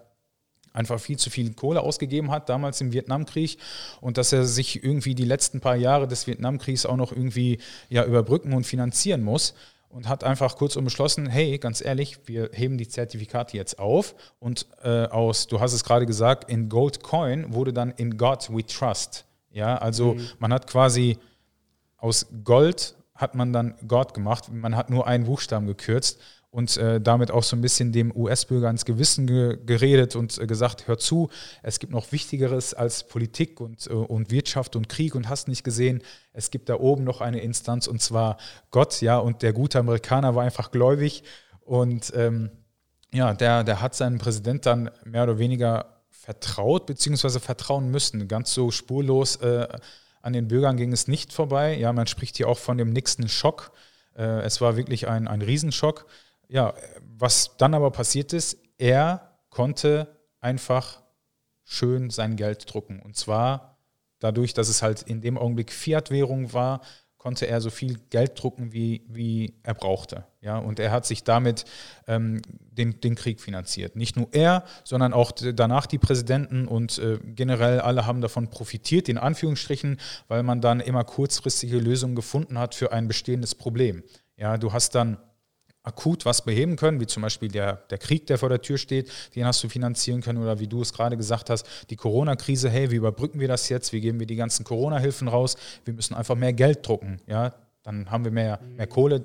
einfach 0.72 1.00
viel 1.00 1.18
zu 1.18 1.30
viel 1.30 1.52
Kohle 1.54 1.80
ausgegeben 1.80 2.30
hat, 2.30 2.48
damals 2.48 2.80
im 2.80 2.92
Vietnamkrieg, 2.92 3.58
und 4.00 4.18
dass 4.18 4.32
er 4.32 4.44
sich 4.44 4.84
irgendwie 4.84 5.14
die 5.14 5.24
letzten 5.24 5.60
paar 5.60 5.76
Jahre 5.76 6.06
des 6.06 6.26
Vietnamkriegs 6.26 6.86
auch 6.86 6.96
noch 6.96 7.12
irgendwie 7.12 7.58
ja, 7.88 8.04
überbrücken 8.04 8.52
und 8.52 8.64
finanzieren 8.64 9.22
muss. 9.22 9.54
Und 9.90 10.08
hat 10.08 10.22
einfach 10.22 10.56
kurzum 10.56 10.84
beschlossen, 10.84 11.26
hey, 11.26 11.58
ganz 11.58 11.84
ehrlich, 11.84 12.18
wir 12.26 12.50
heben 12.52 12.78
die 12.78 12.86
Zertifikate 12.86 13.56
jetzt 13.56 13.80
auf 13.80 14.14
und 14.38 14.66
äh, 14.84 15.06
aus, 15.06 15.48
du 15.48 15.60
hast 15.60 15.72
es 15.72 15.82
gerade 15.82 16.06
gesagt, 16.06 16.48
in 16.48 16.68
Gold 16.68 17.02
Coin 17.02 17.52
wurde 17.52 17.72
dann 17.72 17.90
in 17.90 18.16
God 18.16 18.48
we 18.50 18.64
trust. 18.64 19.26
Ja, 19.50 19.76
also 19.76 20.14
mhm. 20.14 20.28
man 20.38 20.52
hat 20.52 20.68
quasi 20.68 21.18
aus 21.96 22.28
Gold 22.44 22.94
hat 23.16 23.34
man 23.34 23.52
dann 23.52 23.74
Gott 23.86 24.14
gemacht, 24.14 24.50
man 24.50 24.76
hat 24.76 24.90
nur 24.90 25.06
einen 25.06 25.24
Buchstaben 25.24 25.66
gekürzt 25.66 26.20
und 26.50 26.76
äh, 26.76 27.00
damit 27.00 27.30
auch 27.30 27.44
so 27.44 27.54
ein 27.54 27.60
bisschen 27.60 27.92
dem 27.92 28.14
US-Bürger 28.14 28.70
ins 28.70 28.84
Gewissen 28.84 29.26
ge 29.26 29.58
geredet 29.64 30.16
und 30.16 30.36
äh, 30.38 30.46
gesagt, 30.46 30.88
hör 30.88 30.98
zu, 30.98 31.30
es 31.62 31.78
gibt 31.78 31.92
noch 31.92 32.10
Wichtigeres 32.12 32.74
als 32.74 33.04
Politik 33.04 33.60
und, 33.60 33.86
äh, 33.86 33.92
und 33.92 34.30
Wirtschaft 34.30 34.74
und 34.74 34.88
Krieg 34.88 35.14
und 35.14 35.28
hast 35.28 35.48
nicht 35.48 35.62
gesehen, 35.62 36.02
es 36.32 36.50
gibt 36.50 36.68
da 36.68 36.74
oben 36.74 37.04
noch 37.04 37.20
eine 37.20 37.40
Instanz 37.40 37.86
und 37.86 38.02
zwar 38.02 38.36
Gott, 38.70 39.00
ja, 39.00 39.18
und 39.18 39.42
der 39.42 39.52
gute 39.52 39.78
Amerikaner 39.78 40.34
war 40.34 40.42
einfach 40.42 40.70
gläubig 40.72 41.22
und 41.60 42.12
ähm, 42.16 42.50
ja, 43.12 43.34
der, 43.34 43.64
der 43.64 43.80
hat 43.80 43.94
seinen 43.94 44.18
Präsident 44.18 44.66
dann 44.66 44.90
mehr 45.04 45.24
oder 45.24 45.38
weniger 45.38 46.00
vertraut 46.10 46.86
beziehungsweise 46.86 47.40
vertrauen 47.40 47.90
müssen. 47.90 48.28
Ganz 48.28 48.52
so 48.52 48.70
spurlos 48.70 49.36
äh, 49.36 49.66
an 50.22 50.32
den 50.32 50.48
Bürgern 50.48 50.76
ging 50.76 50.92
es 50.92 51.08
nicht 51.08 51.32
vorbei. 51.32 51.76
Ja, 51.76 51.92
man 51.92 52.06
spricht 52.06 52.36
hier 52.36 52.48
auch 52.48 52.58
von 52.58 52.78
dem 52.78 52.90
nächsten 52.90 53.28
Schock. 53.28 53.72
Äh, 54.16 54.42
es 54.42 54.60
war 54.60 54.76
wirklich 54.76 55.08
ein, 55.08 55.26
ein 55.26 55.42
Riesenschock. 55.42 56.06
Ja, 56.50 56.74
was 57.00 57.56
dann 57.58 57.74
aber 57.74 57.92
passiert 57.92 58.32
ist, 58.32 58.58
er 58.76 59.38
konnte 59.50 60.08
einfach 60.40 61.00
schön 61.62 62.10
sein 62.10 62.34
Geld 62.34 62.72
drucken. 62.72 63.00
Und 63.00 63.16
zwar 63.16 63.78
dadurch, 64.18 64.52
dass 64.52 64.68
es 64.68 64.82
halt 64.82 65.02
in 65.02 65.20
dem 65.20 65.38
Augenblick 65.38 65.72
Fiat-Währung 65.72 66.52
war, 66.52 66.80
konnte 67.18 67.46
er 67.46 67.60
so 67.60 67.70
viel 67.70 67.98
Geld 68.08 68.42
drucken, 68.42 68.72
wie, 68.72 69.04
wie 69.06 69.54
er 69.62 69.74
brauchte. 69.74 70.24
Ja, 70.40 70.58
und 70.58 70.80
er 70.80 70.90
hat 70.90 71.06
sich 71.06 71.22
damit 71.22 71.66
ähm, 72.08 72.40
den, 72.48 72.98
den 73.00 73.14
Krieg 73.14 73.40
finanziert. 73.40 73.94
Nicht 73.94 74.16
nur 74.16 74.28
er, 74.32 74.64
sondern 74.84 75.12
auch 75.12 75.30
danach 75.30 75.86
die 75.86 75.98
Präsidenten 75.98 76.66
und 76.66 76.98
äh, 76.98 77.18
generell 77.22 77.80
alle 77.80 78.06
haben 78.06 78.22
davon 78.22 78.48
profitiert, 78.48 79.08
in 79.08 79.18
Anführungsstrichen, 79.18 80.00
weil 80.28 80.42
man 80.42 80.62
dann 80.62 80.80
immer 80.80 81.04
kurzfristige 81.04 81.78
Lösungen 81.78 82.16
gefunden 82.16 82.58
hat 82.58 82.74
für 82.74 82.90
ein 82.90 83.06
bestehendes 83.06 83.54
Problem. 83.54 84.02
Ja, 84.36 84.56
du 84.56 84.72
hast 84.72 84.94
dann 84.94 85.18
akut 85.82 86.26
was 86.26 86.44
beheben 86.44 86.76
können, 86.76 87.00
wie 87.00 87.06
zum 87.06 87.22
Beispiel 87.22 87.48
der, 87.48 87.76
der 87.90 87.98
Krieg, 87.98 88.26
der 88.26 88.38
vor 88.38 88.48
der 88.48 88.60
Tür 88.60 88.76
steht, 88.76 89.10
den 89.34 89.46
hast 89.46 89.62
du 89.64 89.68
finanzieren 89.68 90.20
können 90.20 90.42
oder 90.42 90.60
wie 90.60 90.66
du 90.66 90.82
es 90.82 90.92
gerade 90.92 91.16
gesagt 91.16 91.48
hast, 91.48 91.66
die 91.88 91.96
Corona-Krise, 91.96 92.68
hey, 92.68 92.90
wie 92.90 92.96
überbrücken 92.96 93.40
wir 93.40 93.48
das 93.48 93.68
jetzt, 93.68 93.92
wie 93.92 94.00
geben 94.00 94.20
wir 94.20 94.26
die 94.26 94.36
ganzen 94.36 94.64
Corona-Hilfen 94.64 95.28
raus, 95.28 95.56
wir 95.84 95.94
müssen 95.94 96.14
einfach 96.14 96.36
mehr 96.36 96.52
Geld 96.52 96.86
drucken, 96.86 97.20
ja, 97.26 97.54
dann 97.82 98.10
haben 98.10 98.24
wir 98.24 98.30
mehr, 98.30 98.60
mehr 98.76 98.86
Kohle 98.86 99.24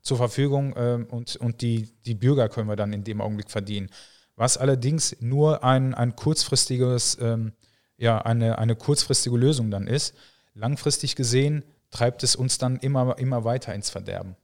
zur 0.00 0.16
Verfügung 0.16 0.72
äh, 0.76 1.04
und, 1.10 1.36
und 1.36 1.60
die, 1.60 1.88
die 2.06 2.14
Bürger 2.14 2.48
können 2.48 2.68
wir 2.68 2.76
dann 2.76 2.92
in 2.92 3.02
dem 3.02 3.20
Augenblick 3.20 3.50
verdienen. 3.50 3.90
Was 4.36 4.56
allerdings 4.56 5.16
nur 5.20 5.64
ein, 5.64 5.94
ein 5.94 6.14
kurzfristiges, 6.14 7.18
ähm, 7.20 7.52
ja, 7.96 8.18
eine, 8.18 8.58
eine 8.58 8.76
kurzfristige 8.76 9.36
Lösung 9.36 9.70
dann 9.70 9.86
ist. 9.86 10.14
Langfristig 10.54 11.16
gesehen 11.16 11.64
treibt 11.90 12.22
es 12.22 12.36
uns 12.36 12.58
dann 12.58 12.76
immer, 12.76 13.18
immer 13.18 13.44
weiter 13.44 13.74
ins 13.74 13.90
Verderben. 13.90 14.36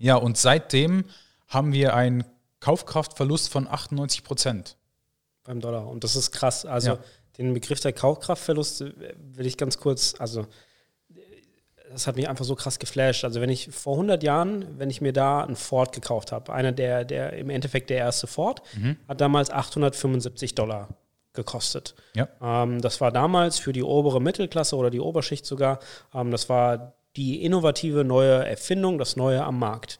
Ja, 0.00 0.16
und 0.16 0.36
seitdem 0.38 1.04
haben 1.46 1.72
wir 1.72 1.94
einen 1.94 2.24
Kaufkraftverlust 2.60 3.50
von 3.50 3.68
98 3.68 4.24
Prozent. 4.24 4.76
Beim 5.44 5.60
Dollar. 5.60 5.86
Und 5.86 6.04
das 6.04 6.16
ist 6.16 6.32
krass. 6.32 6.64
Also 6.64 6.92
ja. 6.92 6.98
den 7.38 7.54
Begriff 7.54 7.80
der 7.80 7.92
Kaufkraftverlust 7.92 8.80
will 8.80 9.46
ich 9.46 9.56
ganz 9.56 9.78
kurz, 9.78 10.14
also 10.18 10.46
das 11.90 12.06
hat 12.06 12.16
mich 12.16 12.28
einfach 12.28 12.44
so 12.44 12.54
krass 12.54 12.78
geflasht. 12.78 13.24
Also 13.24 13.40
wenn 13.40 13.50
ich 13.50 13.70
vor 13.70 13.94
100 13.94 14.22
Jahren, 14.22 14.78
wenn 14.78 14.90
ich 14.90 15.00
mir 15.00 15.12
da 15.12 15.42
einen 15.42 15.56
Ford 15.56 15.92
gekauft 15.92 16.32
habe, 16.32 16.52
einer 16.52 16.72
der, 16.72 17.04
der 17.04 17.34
im 17.34 17.50
Endeffekt 17.50 17.90
der 17.90 17.98
erste 17.98 18.26
Ford, 18.26 18.62
mhm. 18.76 18.96
hat 19.06 19.20
damals 19.20 19.50
875 19.50 20.54
Dollar 20.54 20.88
gekostet. 21.32 21.94
Ja. 22.14 22.28
Ähm, 22.40 22.80
das 22.80 23.00
war 23.00 23.12
damals 23.12 23.58
für 23.58 23.72
die 23.72 23.82
obere 23.82 24.20
Mittelklasse 24.20 24.76
oder 24.76 24.90
die 24.90 25.00
Oberschicht 25.00 25.44
sogar, 25.44 25.80
ähm, 26.14 26.30
das 26.30 26.48
war 26.48 26.94
die 27.16 27.42
innovative 27.42 28.04
neue 28.04 28.46
Erfindung, 28.46 28.98
das 28.98 29.16
Neue 29.16 29.42
am 29.42 29.58
Markt. 29.58 29.98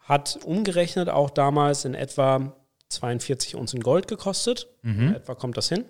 Hat 0.00 0.38
umgerechnet 0.44 1.08
auch 1.08 1.30
damals 1.30 1.84
in 1.84 1.94
etwa 1.94 2.56
42 2.88 3.56
Unzen 3.56 3.80
Gold 3.80 4.08
gekostet. 4.08 4.68
Mhm. 4.82 5.14
Etwa 5.14 5.34
kommt 5.34 5.56
das 5.56 5.68
hin. 5.68 5.84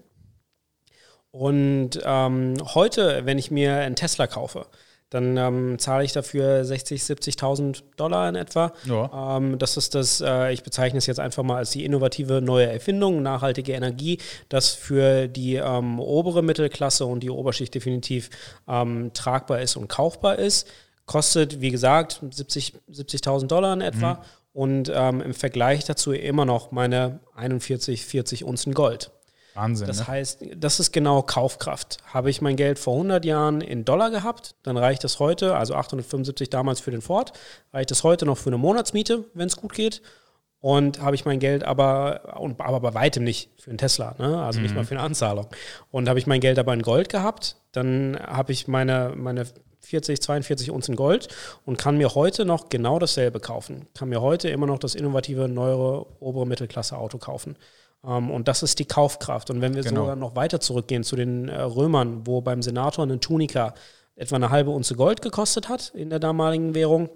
Und 1.30 2.00
ähm, 2.02 2.54
heute, 2.74 3.26
wenn 3.26 3.38
ich 3.38 3.50
mir 3.50 3.76
einen 3.76 3.96
Tesla 3.96 4.26
kaufe, 4.26 4.66
dann 5.10 5.36
ähm, 5.36 5.78
zahle 5.78 6.04
ich 6.04 6.12
dafür 6.12 6.64
60, 6.64 7.00
70.000 7.00 7.82
Dollar 7.96 8.28
in 8.28 8.34
etwa. 8.34 8.72
Ja. 8.84 9.36
Ähm, 9.36 9.58
das 9.58 9.76
ist 9.76 9.94
das, 9.94 10.20
äh, 10.20 10.52
ich 10.52 10.64
bezeichne 10.64 10.98
es 10.98 11.06
jetzt 11.06 11.20
einfach 11.20 11.44
mal 11.44 11.58
als 11.58 11.70
die 11.70 11.84
innovative 11.84 12.42
neue 12.42 12.66
Erfindung, 12.66 13.22
nachhaltige 13.22 13.72
Energie, 13.72 14.18
das 14.48 14.70
für 14.70 15.28
die 15.28 15.54
ähm, 15.54 16.00
obere 16.00 16.42
Mittelklasse 16.42 17.06
und 17.06 17.20
die 17.20 17.30
Oberschicht 17.30 17.74
definitiv 17.74 18.30
ähm, 18.66 19.12
tragbar 19.14 19.60
ist 19.60 19.76
und 19.76 19.88
kaufbar 19.88 20.38
ist. 20.38 20.66
Kostet, 21.06 21.60
wie 21.60 21.70
gesagt, 21.70 22.20
70.000 22.24 22.72
70 22.88 23.20
Dollar 23.20 23.74
in 23.74 23.82
etwa. 23.82 24.14
Mhm. 24.14 24.18
Und 24.52 24.92
ähm, 24.92 25.20
im 25.20 25.34
Vergleich 25.34 25.84
dazu 25.84 26.12
immer 26.12 26.46
noch 26.46 26.72
meine 26.72 27.20
41, 27.34 28.06
40 28.06 28.42
Unzen 28.42 28.72
Gold. 28.72 29.10
Wahnsinn. 29.56 29.86
Das 29.86 30.00
ne? 30.00 30.06
heißt, 30.08 30.44
das 30.56 30.80
ist 30.80 30.92
genau 30.92 31.22
Kaufkraft. 31.22 31.98
Habe 32.12 32.30
ich 32.30 32.40
mein 32.40 32.56
Geld 32.56 32.78
vor 32.78 32.94
100 32.94 33.24
Jahren 33.24 33.60
in 33.60 33.84
Dollar 33.84 34.10
gehabt, 34.10 34.54
dann 34.62 34.76
reicht 34.76 35.02
das 35.04 35.18
heute, 35.18 35.56
also 35.56 35.74
875 35.74 36.50
damals 36.50 36.80
für 36.80 36.90
den 36.90 37.02
Ford, 37.02 37.32
reicht 37.72 37.90
das 37.90 38.04
heute 38.04 38.26
noch 38.26 38.38
für 38.38 38.50
eine 38.50 38.58
Monatsmiete, 38.58 39.24
wenn 39.34 39.46
es 39.48 39.56
gut 39.56 39.72
geht. 39.72 40.02
Und 40.60 41.00
habe 41.00 41.14
ich 41.14 41.24
mein 41.24 41.38
Geld 41.38 41.64
aber, 41.64 42.38
und, 42.40 42.60
aber 42.60 42.80
bei 42.80 42.94
weitem 42.94 43.22
nicht 43.22 43.50
für 43.60 43.70
einen 43.70 43.78
Tesla, 43.78 44.16
ne? 44.18 44.42
also 44.42 44.58
mhm. 44.58 44.64
nicht 44.64 44.74
mal 44.74 44.84
für 44.84 44.94
eine 44.94 45.02
Anzahlung. 45.02 45.46
Und 45.90 46.08
habe 46.08 46.18
ich 46.18 46.26
mein 46.26 46.40
Geld 46.40 46.58
aber 46.58 46.72
in 46.74 46.82
Gold 46.82 47.08
gehabt, 47.08 47.56
dann 47.72 48.18
habe 48.18 48.52
ich 48.52 48.66
meine, 48.66 49.12
meine 49.14 49.46
40, 49.80 50.20
42 50.20 50.70
Unzen 50.70 50.96
Gold 50.96 51.28
und 51.64 51.78
kann 51.78 51.96
mir 51.96 52.14
heute 52.14 52.44
noch 52.44 52.68
genau 52.68 52.98
dasselbe 52.98 53.38
kaufen. 53.38 53.86
Kann 53.94 54.08
mir 54.08 54.20
heute 54.20 54.48
immer 54.48 54.66
noch 54.66 54.78
das 54.78 54.94
innovative, 54.94 55.48
neuere, 55.48 56.06
obere 56.20 56.46
Mittelklasse 56.46 56.98
Auto 56.98 57.18
kaufen. 57.18 57.56
Ähm, 58.06 58.30
und 58.30 58.48
das 58.48 58.62
ist 58.62 58.78
die 58.78 58.84
Kaufkraft. 58.84 59.50
Und 59.50 59.60
wenn 59.60 59.74
wir 59.74 59.82
Genau. 59.82 60.02
sogar 60.02 60.16
noch 60.16 60.36
weiter 60.36 60.60
zurückgehen 60.60 61.02
zu 61.04 61.16
den 61.16 61.48
äh, 61.48 61.60
Römern, 61.60 62.26
wo 62.26 62.40
beim 62.40 62.62
Senator 62.62 63.04
eine 63.04 63.20
Tunika 63.20 63.74
etwa 64.14 64.36
eine 64.36 64.50
halbe 64.50 64.70
Unze 64.70 64.94
Gold 64.94 65.20
gekostet 65.22 65.68
hat 65.68 65.92
in 65.94 66.10
der 66.10 66.18
damaligen 66.18 66.74
Währung, 66.74 67.10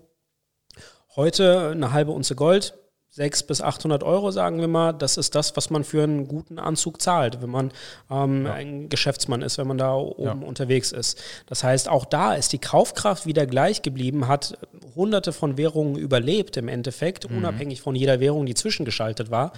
heute 1.17 1.71
eine 1.71 1.93
halbe 1.93 2.13
Unze 2.13 2.35
Gold, 2.35 2.75
600 3.13 3.47
bis 3.49 3.61
800 3.61 4.03
Euro, 4.05 4.31
sagen 4.31 4.61
wir 4.61 4.69
mal, 4.69 4.93
das 4.93 5.17
ist 5.17 5.35
das, 5.35 5.57
was 5.57 5.69
man 5.71 5.83
für 5.83 6.05
einen 6.05 6.29
guten 6.29 6.59
Anzug 6.61 7.03
zahlt, 7.03 7.43
wenn 7.43 7.51
man 7.51 7.73
ähm, 8.11 8.47
ein 8.47 8.89
Geschäftsmann 8.89 9.43
ist, 9.43 9.59
wenn 9.59 9.67
man 9.67 9.79
da 9.79 9.95
oben 9.95 10.23
Ja. 10.43 10.47
unterwegs 10.47 10.93
ist. 10.93 11.21
Das 11.47 11.65
heißt, 11.65 11.89
auch 11.89 12.05
da 12.05 12.35
ist 12.35 12.53
die 12.53 12.59
Kaufkraft 12.59 13.27
wieder 13.27 13.47
gleich 13.47 13.83
geblieben, 13.83 14.29
hat 14.29 14.57
hunderte 14.95 15.33
von 15.33 15.57
Währungen 15.57 15.97
überlebt 15.97 16.57
im 16.57 16.69
Endeffekt, 16.69 17.25
unabhängig 17.25 17.81
von 17.81 17.95
jeder 17.97 18.21
Währung, 18.21 18.47
die 18.47 18.55
zwischengeschaltet 18.55 19.31
war. 19.31 19.53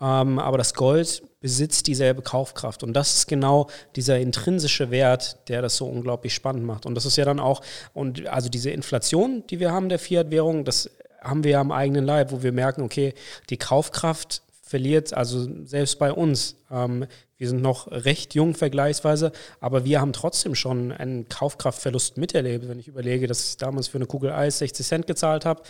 Ähm, 0.00 0.38
aber 0.38 0.58
das 0.58 0.74
Gold 0.74 1.22
besitzt 1.40 1.86
dieselbe 1.86 2.20
Kaufkraft. 2.22 2.82
Und 2.82 2.94
das 2.94 3.14
ist 3.16 3.28
genau 3.28 3.68
dieser 3.96 4.18
intrinsische 4.18 4.90
Wert, 4.90 5.38
der 5.48 5.62
das 5.62 5.76
so 5.76 5.86
unglaublich 5.86 6.34
spannend 6.34 6.64
macht. 6.64 6.84
Und 6.84 6.94
das 6.94 7.06
ist 7.06 7.16
ja 7.16 7.24
dann 7.24 7.38
auch, 7.38 7.62
und 7.94 8.26
also 8.26 8.48
diese 8.48 8.70
Inflation, 8.70 9.44
die 9.48 9.60
wir 9.60 9.70
haben 9.72 9.88
der 9.88 9.98
Fiat-Währung, 10.00 10.64
das 10.64 10.90
haben 11.28 11.44
wir 11.44 11.52
ja 11.52 11.60
am 11.60 11.72
eigenen 11.72 12.04
Leib, 12.04 12.32
wo 12.32 12.42
wir 12.42 12.52
merken, 12.52 12.82
okay, 12.82 13.14
die 13.50 13.56
Kaufkraft 13.56 14.42
verliert, 14.62 15.14
also 15.14 15.48
selbst 15.64 15.98
bei 15.98 16.12
uns. 16.12 16.56
Ähm, 16.70 17.06
wir 17.38 17.48
sind 17.48 17.62
noch 17.62 17.86
recht 17.90 18.34
jung 18.34 18.54
vergleichsweise, 18.54 19.32
aber 19.60 19.84
wir 19.84 20.00
haben 20.00 20.12
trotzdem 20.12 20.56
schon 20.56 20.90
einen 20.90 21.28
Kaufkraftverlust 21.28 22.16
miterlebt. 22.16 22.68
Wenn 22.68 22.80
ich 22.80 22.88
überlege, 22.88 23.28
dass 23.28 23.50
ich 23.50 23.56
damals 23.56 23.86
für 23.86 23.98
eine 23.98 24.06
Kugel 24.06 24.32
Eis 24.32 24.58
60 24.58 24.86
Cent 24.86 25.06
gezahlt 25.06 25.44
habe, 25.44 25.62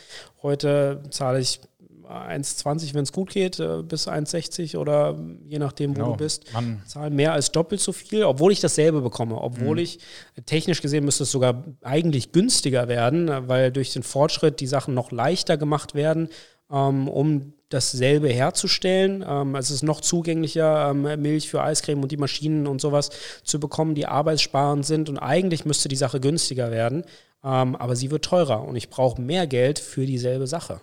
heute 0.43 1.03
zahle 1.11 1.41
ich 1.41 1.61
1,20, 2.09 2.95
wenn 2.95 3.03
es 3.03 3.13
gut 3.13 3.31
geht, 3.31 3.61
äh, 3.61 3.83
bis 3.83 4.09
1,60 4.09 4.77
oder 4.79 5.19
je 5.47 5.59
nachdem, 5.59 5.91
wo 5.91 5.95
Genau. 6.01 6.11
du 6.13 6.17
bist. 6.17 6.53
Man- 6.53 6.83
Zahle 6.87 7.11
mehr 7.11 7.33
als 7.33 7.53
doppelt 7.53 7.81
so 7.81 7.93
viel, 7.93 8.25
obwohl 8.25 8.53
ich 8.53 8.61
dasselbe 8.61 9.01
bekomme. 9.01 9.41
Obwohl 9.41 9.79
ich, 9.79 9.99
technisch 10.47 10.81
gesehen, 10.83 11.05
müsste 11.05 11.25
es 11.25 11.31
sogar 11.31 11.65
eigentlich 11.83 12.33
günstiger 12.33 12.89
werden, 12.89 13.31
weil 13.49 13.71
durch 13.73 13.93
den 13.93 14.03
Fortschritt 14.03 14.61
die 14.61 14.67
Sachen 14.67 14.95
noch 14.95 15.13
leichter 15.13 15.57
gemacht 15.57 15.95
werden, 15.95 16.29
ähm, 16.71 17.09
um 17.09 17.53
dasselbe 17.71 18.29
herzustellen. 18.31 19.23
Ähm, 19.29 19.55
es 19.55 19.71
ist 19.71 19.83
noch 19.83 20.01
zugänglicher, 20.01 20.91
ähm, 20.91 21.03
Milch 21.21 21.51
für 21.51 21.63
Eiscreme 21.63 22.03
und 22.03 22.11
die 22.13 22.17
Maschinen 22.17 22.67
und 22.67 22.81
sowas 22.81 23.11
zu 23.45 23.61
bekommen, 23.61 23.95
die 23.95 24.07
arbeitssparend 24.07 24.87
sind. 24.87 25.09
Und 25.11 25.19
eigentlich 25.19 25.65
müsste 25.67 25.89
die 25.89 25.97
Sache 25.97 26.19
günstiger 26.21 26.71
werden. 26.71 27.05
Aber 27.41 27.95
sie 27.95 28.11
wird 28.11 28.25
teurer 28.25 28.65
und 28.67 28.75
ich 28.75 28.91
brauche 28.91 29.23
mehr 29.23 29.47
Geld 29.47 29.79
für 29.79 30.05
dieselbe 30.07 30.49
Sache. 30.49 30.81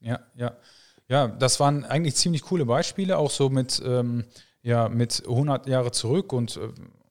Ja, 0.00 0.20
ja. 0.34 0.56
Ja, 1.08 1.26
das 1.26 1.58
waren 1.58 1.84
eigentlich 1.84 2.14
ziemlich 2.14 2.42
coole 2.42 2.64
Beispiele, 2.64 3.18
auch 3.18 3.30
so 3.30 3.50
mit, 3.50 3.82
ähm, 3.84 4.24
ja, 4.62 4.88
mit 4.88 5.24
100 5.26 5.66
Jahre 5.66 5.90
zurück 5.90 6.32
und 6.32 6.56
äh, 6.56 6.68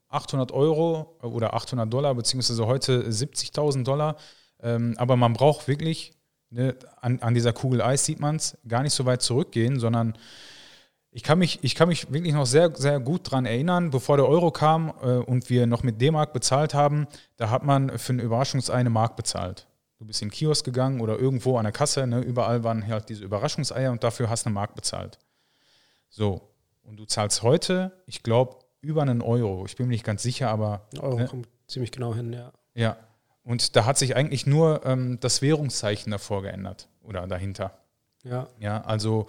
800 0.08 0.54
Euro 0.54 1.18
oder 1.22 1.54
800 1.54 1.92
Dollar, 1.92 2.16
beziehungsweise 2.16 2.66
heute 2.66 3.10
70.000 3.10 3.84
Dollar. 3.84 4.16
Ähm, 4.62 4.96
aber 4.98 5.18
man 5.18 5.34
braucht 5.34 5.68
wirklich, 5.68 6.14
ne, 6.50 6.76
an, 7.02 7.20
an 7.20 7.34
dieser 7.34 7.52
Kugel 7.52 7.82
Eis 7.82 8.06
sieht 8.06 8.22
man 8.22 8.38
es, 8.38 8.58
gar 8.68 8.84
nicht 8.84 8.94
so 8.94 9.06
weit 9.06 9.22
zurückgehen, 9.22 9.80
sondern 9.82 10.18
ich 11.12 11.24
kann 11.24 11.40
mich, 11.40 11.60
ich 11.64 11.76
kann 11.76 11.90
mich 11.90 12.12
wirklich 12.12 12.34
noch 12.34 12.46
sehr, 12.46 12.76
sehr 12.76 13.00
gut 13.00 13.30
dran 13.30 13.46
erinnern, 13.46 13.90
bevor 13.90 14.18
der 14.18 14.28
Euro 14.28 14.52
kam 14.52 14.94
äh, 15.02 15.18
und 15.18 15.50
wir 15.50 15.68
noch 15.68 15.84
mit 15.84 16.00
D-Mark 16.00 16.34
bezahlt 16.34 16.74
haben, 16.74 17.08
da 17.38 17.50
hat 17.50 17.64
man 17.64 17.98
für 17.98 18.14
eine 18.14 18.22
Überraschungsei 18.22 18.76
eine 18.76 18.90
Mark 18.90 19.16
bezahlt. 19.16 19.68
Du 20.00 20.06
bist 20.06 20.22
in 20.22 20.30
den 20.30 20.34
Kiosk 20.34 20.64
gegangen 20.64 21.02
oder 21.02 21.20
irgendwo 21.20 21.58
an 21.58 21.66
der 21.66 21.74
Kasse, 21.74 22.08
ne, 22.08 22.22
überall 22.22 22.64
waren 22.64 22.88
halt 22.88 23.10
diese 23.10 23.26
Überraschungseier 23.26 23.92
und 23.92 24.02
dafür 24.04 24.30
hast 24.30 24.46
du 24.46 24.48
eine 24.48 24.54
Mark 24.54 24.74
bezahlt. 24.74 25.20
So, 26.10 26.50
und 26.84 26.98
du 26.98 27.06
zahlst 27.06 27.44
heute, 27.44 27.92
ich 28.06 28.24
glaube, 28.24 28.60
über 28.82 29.02
einen 29.02 29.22
Euro. 29.22 29.66
Ich 29.66 29.76
bin 29.76 29.88
mir 29.88 29.94
nicht 29.94 30.06
ganz 30.06 30.24
sicher, 30.24 30.50
aber 30.50 30.88
Ein 30.94 31.00
Euro 31.00 31.18
Ne? 31.18 31.26
kommt 31.28 31.50
ziemlich 31.68 31.92
genau 31.92 32.16
hin, 32.16 32.32
ja. 32.32 32.54
ja. 32.74 32.98
Und 33.44 33.76
da 33.76 33.86
hat 33.86 33.98
sich 33.98 34.16
eigentlich 34.16 34.46
nur 34.48 34.86
ähm, 34.86 35.20
das 35.20 35.42
Währungszeichen 35.42 36.12
davor 36.12 36.44
geändert 36.44 36.88
oder 37.02 37.28
dahinter. 37.28 37.78
Ja, 38.24 38.48
Ja, 38.60 38.82
also 38.82 39.28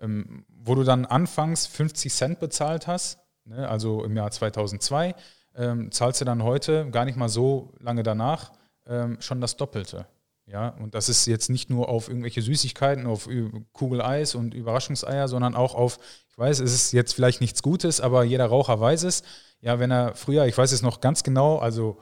ähm, 0.00 0.44
wo 0.48 0.74
du 0.74 0.82
dann 0.82 1.06
anfangs 1.06 1.66
50 1.66 2.12
Cent 2.12 2.40
bezahlt 2.40 2.88
hast, 2.88 3.20
ne, 3.44 3.68
also 3.68 4.04
im 4.04 4.16
Jahr 4.16 4.32
2002, 4.32 5.14
ähm, 5.54 5.92
zahlst 5.92 6.20
du 6.20 6.24
dann 6.24 6.42
heute, 6.42 6.90
gar 6.90 7.04
nicht 7.04 7.16
mal 7.16 7.28
so 7.28 7.72
lange 7.78 8.02
danach, 8.02 8.52
ähm, 8.88 9.18
schon 9.20 9.40
das 9.40 9.56
Doppelte. 9.56 10.06
Ja, 10.46 10.70
und 10.70 10.94
das 10.94 11.10
ist 11.10 11.26
jetzt 11.26 11.50
nicht 11.50 11.68
nur 11.68 11.90
auf 11.90 12.08
irgendwelche 12.08 12.40
Süßigkeiten, 12.40 13.06
auf 13.06 13.26
Ü- 13.26 13.50
Kugel 13.72 14.00
Eis 14.00 14.34
und 14.34 14.54
Überraschungseier, 14.54 15.28
sondern 15.28 15.54
auch 15.54 15.74
auf, 15.74 15.98
ich 16.30 16.38
weiß, 16.38 16.60
es 16.60 16.72
ist 16.72 16.92
jetzt 16.92 17.12
vielleicht 17.12 17.42
nichts 17.42 17.62
Gutes, 17.62 18.00
aber 18.00 18.24
jeder 18.24 18.46
Raucher 18.46 18.80
weiß 18.80 19.02
es. 19.02 19.22
Ja, 19.60 19.78
wenn 19.78 19.90
er 19.90 20.14
früher, 20.14 20.46
ich 20.46 20.56
weiß 20.56 20.72
es 20.72 20.80
noch 20.80 21.00
ganz 21.02 21.22
genau, 21.22 21.58
also 21.58 21.98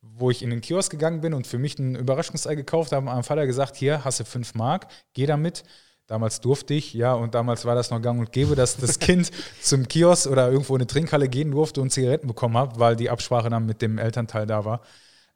wo 0.00 0.30
ich 0.30 0.42
in 0.42 0.50
den 0.50 0.60
Kiosk 0.60 0.92
gegangen 0.92 1.20
bin 1.22 1.34
und 1.34 1.46
für 1.48 1.58
mich 1.58 1.76
ein 1.78 1.96
Überraschungsei 1.96 2.54
gekauft 2.54 2.92
habe, 2.92 3.06
hat 3.08 3.14
mein 3.16 3.24
Vater 3.24 3.46
gesagt, 3.46 3.74
hier 3.76 4.04
hast 4.04 4.20
du 4.20 4.24
5 4.24 4.54
Mark, 4.54 4.86
geh 5.14 5.26
damit. 5.26 5.64
Damals 6.06 6.40
durfte 6.40 6.72
ich, 6.74 6.94
ja, 6.94 7.12
und 7.14 7.34
damals 7.34 7.64
war 7.66 7.74
das 7.74 7.90
noch 7.90 8.00
gang 8.00 8.18
und 8.20 8.32
gäbe, 8.32 8.54
dass 8.54 8.76
das 8.76 8.98
Kind 8.98 9.30
zum 9.60 9.88
Kiosk 9.88 10.26
oder 10.30 10.50
irgendwo 10.50 10.74
in 10.76 10.80
eine 10.82 10.86
Trinkhalle 10.86 11.28
gehen 11.28 11.50
durfte 11.50 11.80
und 11.82 11.90
Zigaretten 11.90 12.28
bekommen 12.28 12.56
hat, 12.56 12.78
weil 12.78 12.96
die 12.96 13.10
Absprache 13.10 13.50
dann 13.50 13.66
mit 13.66 13.82
dem 13.82 13.98
Elternteil 13.98 14.46
da 14.46 14.64
war. 14.64 14.80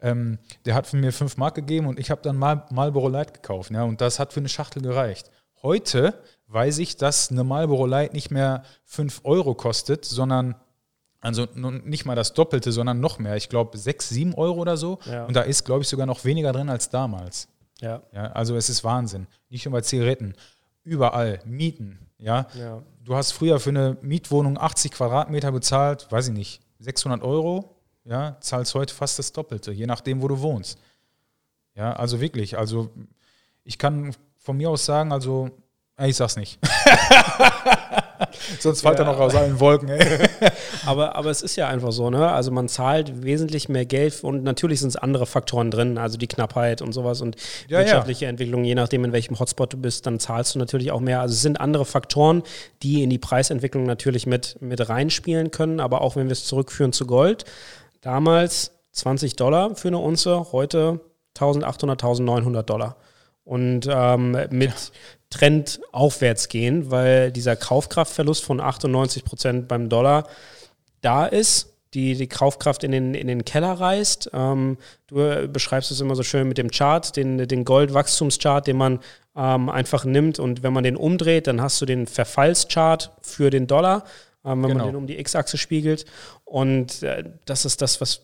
Ähm, 0.02 0.38
der 0.64 0.74
hat 0.74 0.86
für 0.86 0.96
mir 0.96 1.12
5 1.12 1.36
Mark 1.36 1.54
gegeben 1.54 1.86
und 1.86 1.98
ich 1.98 2.10
habe 2.10 2.20
dann 2.22 2.36
mal 2.36 2.66
Marlboro 2.70 3.08
Light 3.08 3.32
gekauft. 3.32 3.70
Ja, 3.70 3.84
und 3.84 4.00
das 4.00 4.18
hat 4.18 4.32
für 4.32 4.40
eine 4.40 4.48
Schachtel 4.48 4.82
gereicht. 4.82 5.30
Heute 5.62 6.20
weiß 6.48 6.78
ich, 6.78 6.96
dass 6.96 7.30
eine 7.30 7.44
Marlboro 7.44 7.86
Light 7.86 8.12
nicht 8.12 8.30
mehr 8.30 8.64
5 8.84 9.20
Euro 9.24 9.54
kostet, 9.54 10.04
sondern 10.04 10.56
also 11.20 11.46
nicht 11.54 12.04
mal 12.04 12.16
das 12.16 12.34
Doppelte, 12.34 12.72
sondern 12.72 12.98
noch 12.98 13.20
mehr. 13.20 13.36
Ich 13.36 13.48
glaube 13.48 13.78
6, 13.78 14.08
7 14.08 14.34
Euro 14.34 14.60
oder 14.60 14.76
so. 14.76 14.98
Ja. 15.06 15.24
Und 15.24 15.36
da 15.36 15.42
ist, 15.42 15.64
glaube 15.64 15.82
ich, 15.82 15.88
sogar 15.88 16.04
noch 16.04 16.24
weniger 16.24 16.52
drin 16.52 16.68
als 16.68 16.90
damals. 16.90 17.48
ja, 17.80 18.02
Ja, 18.12 18.32
also 18.32 18.56
es 18.56 18.68
ist 18.68 18.82
Wahnsinn. 18.82 19.28
Nicht 19.48 19.64
nur 19.64 19.72
bei 19.72 19.82
Zigaretten. 19.82 20.34
Überall. 20.82 21.38
Mieten. 21.44 22.10
Ja. 22.18 22.48
ja. 22.54 22.82
Du 23.04 23.14
hast 23.14 23.32
früher 23.32 23.60
für 23.60 23.70
eine 23.70 23.96
Mietwohnung 24.02 24.58
80 24.58 24.90
Quadratmeter 24.90 25.52
bezahlt, 25.52 26.10
weiß 26.10 26.28
ich 26.28 26.34
nicht, 26.34 26.60
600 26.80 27.22
Euro. 27.22 27.81
Ja, 28.04 28.36
zahlst 28.40 28.74
heute 28.74 28.92
fast 28.94 29.18
das 29.18 29.32
Doppelte, 29.32 29.70
je 29.72 29.86
nachdem, 29.86 30.22
wo 30.22 30.28
du 30.28 30.40
wohnst. 30.40 30.78
Ja, 31.74 31.92
also 31.92 32.20
wirklich. 32.20 32.58
Also 32.58 32.90
ich 33.64 33.78
kann 33.78 34.14
von 34.38 34.56
mir 34.56 34.70
aus 34.70 34.84
sagen, 34.84 35.12
also 35.12 35.50
ich 35.98 36.16
sag's 36.16 36.36
nicht. 36.36 36.58
Sonst 38.60 38.82
fällt 38.82 38.98
Ja. 38.98 39.04
er 39.04 39.12
noch 39.12 39.18
aus 39.20 39.34
allen 39.34 39.58
Wolken. 39.60 39.88
Ey. 39.88 40.28
Aber, 40.86 41.14
aber 41.14 41.30
es 41.30 41.42
ist 41.42 41.54
ja 41.54 41.68
einfach 41.68 41.92
so, 41.92 42.10
ne? 42.10 42.28
Also 42.32 42.50
man 42.50 42.68
zahlt 42.68 43.22
wesentlich 43.22 43.68
mehr 43.68 43.84
Geld 43.84 44.24
und 44.24 44.42
natürlich 44.42 44.80
sind 44.80 44.88
es 44.88 44.96
andere 44.96 45.26
Faktoren 45.26 45.70
drin, 45.70 45.96
also 45.96 46.18
die 46.18 46.26
Knappheit 46.26 46.82
und 46.82 46.92
sowas 46.92 47.20
und 47.20 47.36
Ja, 47.68 47.78
ja. 47.78 47.84
wirtschaftliche 47.84 48.26
Entwicklung, 48.26 48.64
je 48.64 48.74
nachdem, 48.74 49.04
in 49.04 49.12
welchem 49.12 49.38
Hotspot 49.38 49.72
du 49.72 49.76
bist, 49.76 50.06
dann 50.06 50.18
zahlst 50.18 50.56
du 50.56 50.58
natürlich 50.58 50.90
auch 50.90 50.98
mehr. 50.98 51.20
Also 51.20 51.34
es 51.34 51.42
sind 51.42 51.60
andere 51.60 51.84
Faktoren, 51.84 52.42
die 52.82 53.04
in 53.04 53.10
die 53.10 53.18
Preisentwicklung 53.18 53.84
natürlich 53.84 54.26
mit, 54.26 54.56
mit 54.60 54.88
reinspielen 54.88 55.52
können, 55.52 55.78
aber 55.78 56.00
auch 56.00 56.16
wenn 56.16 56.26
wir 56.26 56.32
es 56.32 56.44
zurückführen 56.46 56.92
zu 56.92 57.06
Gold, 57.06 57.44
damals 58.02 58.72
20 58.92 59.36
Dollar 59.36 59.74
für 59.74 59.88
eine 59.88 59.98
Unze, 59.98 60.52
heute 60.52 61.00
1800, 61.34 62.02
1900 62.02 62.68
Dollar. 62.68 62.96
Und 63.44 63.88
ähm, 63.90 64.36
mit 64.50 64.92
Trend 65.30 65.80
aufwärts 65.90 66.48
gehen, 66.48 66.90
weil 66.90 67.32
dieser 67.32 67.56
Kaufkraftverlust 67.56 68.44
von 68.44 68.60
98 68.60 69.24
Prozent 69.24 69.66
beim 69.66 69.88
Dollar 69.88 70.28
da 71.00 71.26
ist, 71.26 71.72
die 71.94 72.14
die 72.14 72.28
Kaufkraft 72.28 72.84
in 72.84 72.92
den, 72.92 73.14
in 73.14 73.26
den 73.26 73.44
Keller 73.44 73.72
reißt. 73.72 74.30
Ähm, 74.32 74.78
du 75.08 75.48
beschreibst 75.48 75.90
es 75.90 76.00
immer 76.00 76.14
so 76.14 76.22
schön 76.22 76.48
mit 76.48 76.58
dem 76.58 76.70
Chart, 76.70 77.16
den, 77.16 77.48
den 77.48 77.64
Goldwachstumschart, 77.64 78.66
den 78.66 78.76
man 78.76 79.00
ähm, 79.36 79.68
einfach 79.68 80.04
nimmt 80.04 80.38
und 80.38 80.62
wenn 80.62 80.72
man 80.72 80.84
den 80.84 80.96
umdreht, 80.96 81.46
dann 81.46 81.60
hast 81.60 81.80
du 81.80 81.86
den 81.86 82.06
Verfallschart 82.06 83.10
für 83.20 83.50
den 83.50 83.66
Dollar, 83.66 84.04
ähm, 84.44 84.62
wenn 84.62 84.68
Genau. 84.70 84.84
man 84.84 84.86
den 84.92 84.96
um 84.96 85.06
die 85.06 85.18
X-Achse 85.18 85.56
spiegelt. 85.58 86.04
Und 86.44 87.02
äh, 87.02 87.24
das 87.44 87.64
ist 87.64 87.82
das, 87.82 88.00
was, 88.00 88.22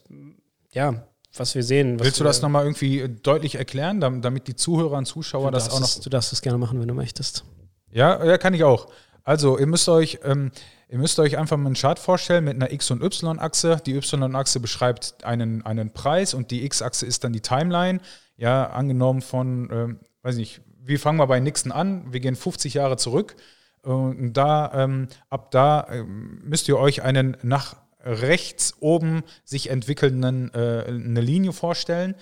ja, 0.72 1.06
was 1.36 1.54
wir 1.54 1.62
sehen. 1.62 1.98
Was 2.00 2.06
Willst 2.06 2.20
du 2.20 2.24
das 2.24 2.42
nochmal 2.42 2.64
irgendwie 2.64 3.00
äh, 3.00 3.08
deutlich 3.08 3.54
erklären, 3.56 4.00
dam- 4.00 4.22
damit 4.22 4.48
die 4.48 4.56
Zuhörer 4.56 4.96
und 4.98 5.06
Zuschauer 5.06 5.50
das 5.50 5.70
auch 5.70 5.80
noch 5.80 5.86
es, 5.86 6.00
Du 6.00 6.10
darfst 6.10 6.32
es 6.32 6.42
gerne 6.42 6.58
machen, 6.58 6.80
wenn 6.80 6.88
du 6.88 6.94
möchtest. 6.94 7.44
Ja, 7.90 8.24
ja, 8.24 8.38
kann 8.38 8.54
ich 8.54 8.64
auch. 8.64 8.88
Also, 9.24 9.58
ihr 9.58 9.66
müsst 9.66 9.88
euch, 9.88 10.20
ähm, 10.24 10.50
ihr 10.88 10.98
müsst 10.98 11.18
euch 11.18 11.36
einfach 11.36 11.56
mal 11.58 11.66
einen 11.66 11.74
Chart 11.74 11.98
vorstellen 11.98 12.44
mit 12.44 12.54
einer 12.54 12.72
X- 12.72 12.90
und 12.90 13.02
Y-Achse. 13.02 13.76
Die 13.84 13.94
Y-Achse 13.94 14.58
beschreibt 14.60 15.22
einen, 15.24 15.64
einen 15.66 15.92
Preis 15.92 16.32
und 16.34 16.50
die 16.50 16.64
X-Achse 16.64 17.04
ist 17.06 17.24
dann 17.24 17.32
die 17.34 17.40
Timeline. 17.42 18.00
Ja, 18.36 18.70
angenommen 18.70 19.20
von, 19.20 19.68
ähm, 19.70 20.00
weiß 20.22 20.36
nicht, 20.36 20.60
wir 20.82 20.98
fangen 20.98 21.18
mal 21.18 21.26
bei 21.26 21.40
Nixon 21.40 21.72
an, 21.72 22.10
wir 22.12 22.20
gehen 22.20 22.36
50 22.36 22.72
Jahre 22.74 22.96
zurück. 22.96 23.36
Und 23.82 24.32
da, 24.32 24.72
ähm, 24.74 25.08
ab 25.30 25.50
da 25.50 25.86
ähm, 25.90 26.40
müsst 26.44 26.68
ihr 26.68 26.78
euch 26.78 27.02
einen 27.02 27.36
nach 27.42 27.76
rechts 28.00 28.74
oben 28.80 29.22
sich 29.44 29.70
entwickelnden 29.70 30.52
äh, 30.54 30.84
eine 30.86 31.20
Linie 31.20 31.52
vorstellen. 31.52 32.14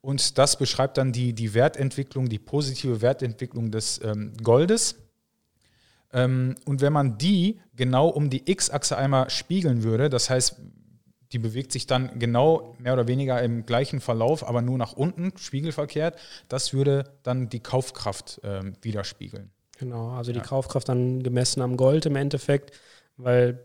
Und 0.00 0.38
das 0.38 0.58
beschreibt 0.58 0.98
dann 0.98 1.12
die, 1.12 1.32
die 1.32 1.54
Wertentwicklung, 1.54 2.28
die 2.28 2.38
positive 2.38 3.00
Wertentwicklung 3.00 3.70
des 3.70 4.00
ähm, 4.04 4.34
Goldes. 4.42 4.96
Ähm, 6.12 6.54
und 6.66 6.80
wenn 6.80 6.92
man 6.92 7.18
die 7.18 7.60
genau 7.74 8.08
um 8.08 8.30
die 8.30 8.50
X-Achse 8.50 8.96
einmal 8.96 9.30
spiegeln 9.30 9.82
würde, 9.82 10.10
das 10.10 10.30
heißt, 10.30 10.60
die 11.32 11.38
bewegt 11.38 11.72
sich 11.72 11.86
dann 11.86 12.18
genau 12.18 12.76
mehr 12.78 12.92
oder 12.92 13.08
weniger 13.08 13.42
im 13.42 13.66
gleichen 13.66 14.00
Verlauf, 14.00 14.46
aber 14.46 14.62
nur 14.62 14.78
nach 14.78 14.92
unten, 14.92 15.36
spiegelverkehrt, 15.36 16.18
das 16.48 16.72
würde 16.72 17.10
dann 17.22 17.48
die 17.48 17.60
Kaufkraft 17.60 18.40
ähm, 18.44 18.76
widerspiegeln. 18.82 19.50
Genau, 19.78 20.10
also 20.10 20.32
die 20.32 20.38
ja. 20.38 20.44
Kaufkraft 20.44 20.88
dann 20.88 21.22
gemessen 21.22 21.60
am 21.60 21.76
Gold 21.76 22.06
im 22.06 22.16
Endeffekt, 22.16 22.72
weil 23.16 23.64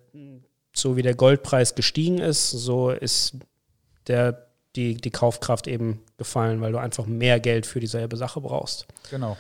so 0.74 0.96
wie 0.96 1.02
der 1.02 1.16
Goldpreis 1.16 1.76
gestiegen 1.76 2.20
ist, 2.20 2.50
so 2.50 2.90
ist 2.90 3.38
der, 4.08 4.48
die, 4.76 4.96
die 4.96 5.12
Kaufkraft 5.12 5.68
eben 5.68 6.04
gefallen, 6.18 6.62
weil 6.62 6.72
du 6.72 6.78
einfach 6.78 7.06
mehr 7.06 7.40
Geld 7.40 7.66
für 7.66 7.80
dieselbe 7.80 8.18
Sache 8.18 8.42
brauchst. 8.42 8.88
Genau. 9.10 9.38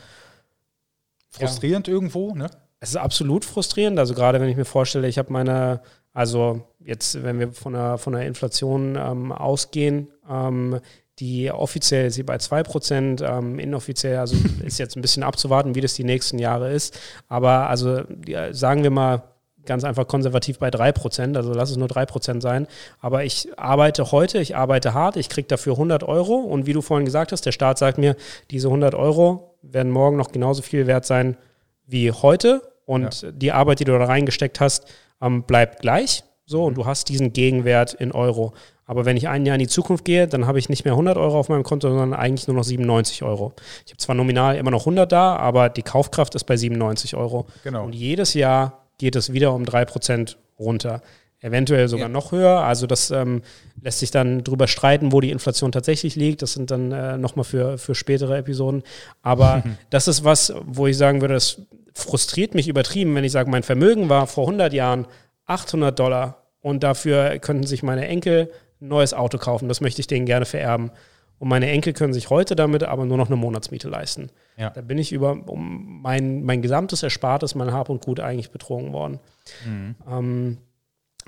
Frustrierend 1.29 1.88
ja. 1.88 1.93
irgendwo, 1.93 2.34
ne? 2.34 2.49
Es 2.79 2.89
ist 2.89 2.95
absolut 2.95 3.45
frustrierend. 3.45 3.99
Also 3.99 4.13
gerade 4.13 4.39
wenn 4.39 4.49
ich 4.49 4.55
mir 4.55 4.65
vorstelle, 4.65 5.08
ich 5.08 5.17
habe 5.17 5.34
meine, 5.34 5.82
also 6.13 6.65
jetzt, 6.79 7.21
wenn 7.23 7.39
wir 7.39 7.51
von 7.51 7.73
der, 7.73 7.97
von 7.97 8.13
der 8.13 8.25
Inflation 8.25 8.95
ähm, 8.95 9.32
ausgehen, 9.32 10.08
ähm, 10.29 10.79
die 11.19 11.51
offiziell 11.51 12.08
ist 12.08 12.15
sie 12.15 12.23
bei 12.23 12.38
2%, 12.38 13.23
ähm, 13.23 13.60
inoffiziell, 13.60 14.17
also 14.17 14.36
ist 14.63 14.79
jetzt 14.79 14.95
ein 14.95 15.01
bisschen 15.01 15.23
abzuwarten, 15.23 15.75
wie 15.75 15.82
das 15.82 15.93
die 15.93 16.03
nächsten 16.03 16.39
Jahre 16.39 16.71
ist. 16.71 16.99
Aber 17.27 17.69
also 17.69 18.03
sagen 18.51 18.84
wir 18.84 18.91
mal 18.91 19.23
ganz 19.65 19.84
einfach 19.84 20.08
konservativ 20.08 20.58
bei 20.60 20.69
3%, 20.69 21.36
also 21.36 21.53
lass 21.53 21.69
es 21.69 21.77
nur 21.77 21.88
3% 21.88 22.41
sein. 22.41 22.67
Aber 22.99 23.23
ich 23.23 23.49
arbeite 23.58 24.12
heute, 24.12 24.39
ich 24.39 24.55
arbeite 24.55 24.93
hart, 24.93 25.15
ich 25.15 25.29
kriege 25.29 25.47
dafür 25.47 25.73
100 25.73 26.03
Euro 26.03 26.36
und 26.36 26.65
wie 26.65 26.73
du 26.73 26.82
vorhin 26.82 27.05
gesagt 27.05 27.32
hast, 27.32 27.45
der 27.45 27.51
Staat 27.51 27.77
sagt 27.77 27.97
mir, 27.97 28.15
diese 28.51 28.67
100 28.67 28.95
Euro 28.95 29.58
werden 29.62 29.91
morgen 29.91 30.17
noch 30.17 30.32
genauso 30.32 30.62
viel 30.62 30.88
wert 30.88 31.05
sein 31.05 31.38
wie 31.86 32.12
heute 32.12 32.62
und 32.86 33.21
ja. 33.21 33.32
die 33.32 33.51
Arbeit, 33.51 33.79
die 33.79 33.86
du 33.86 33.97
da 33.97 34.05
reingesteckt 34.05 34.60
hast, 34.60 34.86
ähm, 35.21 35.43
bleibt 35.43 35.82
gleich. 35.82 36.23
So, 36.45 36.65
und 36.65 36.75
du 36.75 36.88
hast 36.88 37.10
diesen 37.10 37.32
Gegenwert 37.32 37.93
in 37.93 38.12
Euro. 38.12 38.53
Aber 38.89 39.06
wenn 39.06 39.17
ich 39.17 39.28
ein 39.28 39.45
Jahr 39.45 39.54
in 39.54 39.60
die 39.60 39.67
Zukunft 39.67 40.04
gehe, 40.04 40.28
dann 40.28 40.47
habe 40.47 40.58
ich 40.58 40.67
nicht 40.67 40.84
mehr 40.84 40.93
100 40.93 41.15
Euro 41.15 41.38
auf 41.38 41.47
meinem 41.47 41.62
Konto, 41.62 41.88
sondern 41.88 42.12
eigentlich 42.12 42.47
nur 42.47 42.58
noch 42.58 42.63
97 42.63 43.21
Euro. 43.21 43.54
Ich 43.86 43.91
habe 43.91 43.99
zwar 43.99 44.15
nominal 44.15 44.56
immer 44.56 44.71
noch 44.71 44.82
100 44.82 45.12
da, 45.12 45.36
aber 45.36 45.69
die 45.69 45.84
Kaufkraft 45.84 46.34
ist 46.34 46.45
bei 46.45 46.58
97 46.58 47.15
Euro. 47.15 47.45
Genau. 47.63 47.86
Und 47.86 47.93
jedes 47.93 48.34
Jahr 48.34 48.88
geht 48.97 49.15
es 49.15 49.32
wieder 49.32 49.54
um 49.54 49.62
3% 49.62 50.38
runter. 50.58 51.04
Eventuell 51.39 51.88
sogar 51.88 52.08
ja. 52.08 52.12
noch 52.12 52.32
höher. 52.32 52.62
Also 52.62 52.88
das 52.88 53.12
ähm, 53.12 53.43
lässt 53.80 53.99
sich 53.99 54.10
dann 54.10 54.43
drüber 54.43 54.67
streiten, 54.67 55.12
wo 55.12 55.21
die 55.21 55.30
Inflation 55.30 55.71
tatsächlich 55.71 56.15
liegt. 56.15 56.41
Das 56.41 56.54
sind 56.54 56.71
dann 56.71 56.91
äh, 56.91 57.15
nochmal 57.15 57.45
für, 57.45 57.78
für 57.78 57.93
spätere 57.93 58.38
Episoden. 58.38 58.82
Aber 59.21 59.62
das 59.91 60.08
ist 60.08 60.23
was, 60.23 60.52
wo 60.65 60.88
ich 60.88 60.97
sagen 60.97 61.21
würde, 61.21 61.36
das 61.36 61.62
frustriert 61.93 62.56
mich 62.56 62.67
übertrieben, 62.67 63.13
wenn 63.13 63.23
ich 63.23 63.34
sage, 63.34 63.52
mein 63.52 63.62
Vermögen 63.62 64.10
war 64.10 64.25
vor 64.25 64.45
100 64.45 64.73
Jahren 64.73 65.06
800 65.45 65.99
Dollar 65.99 66.47
und 66.60 66.82
dafür 66.82 67.38
könnten 67.38 67.67
sich 67.67 67.84
meine 67.84 68.08
Enkel 68.08 68.49
ein 68.82 68.88
neues 68.88 69.13
Auto 69.13 69.38
kaufen. 69.38 69.68
Das 69.68 69.82
möchte 69.82 70.02
ich 70.02 70.08
denen 70.08 70.26
gerne 70.26 70.46
vererben. 70.46 70.92
Und 71.39 71.48
meine 71.48 71.70
Enkel 71.70 71.94
können 71.94 72.13
sich 72.13 72.30
heute 72.30 72.56
damit 72.56 72.84
aber 72.84 73.06
nur 73.06 73.18
noch 73.18 73.28
eine 73.28 73.38
Monatsmiete 73.38 73.88
leisten. 73.88 74.30
Ja. 74.58 74.70
Da 74.72 74.82
bin 74.82 74.98
ich 74.98 75.13
über 75.13 75.32
um 75.48 76.02
mein, 76.02 76.44
mein 76.44 76.62
gesamtes 76.62 77.02
Erspartes, 77.02 77.56
mein 77.56 77.72
Hab 77.72 77.89
und 77.89 78.04
Gut 78.04 78.20
eigentlich 78.20 78.52
betrogen 78.52 78.92
worden. 78.92 79.20
Mhm. 79.65 79.96
Ähm, 80.08 80.58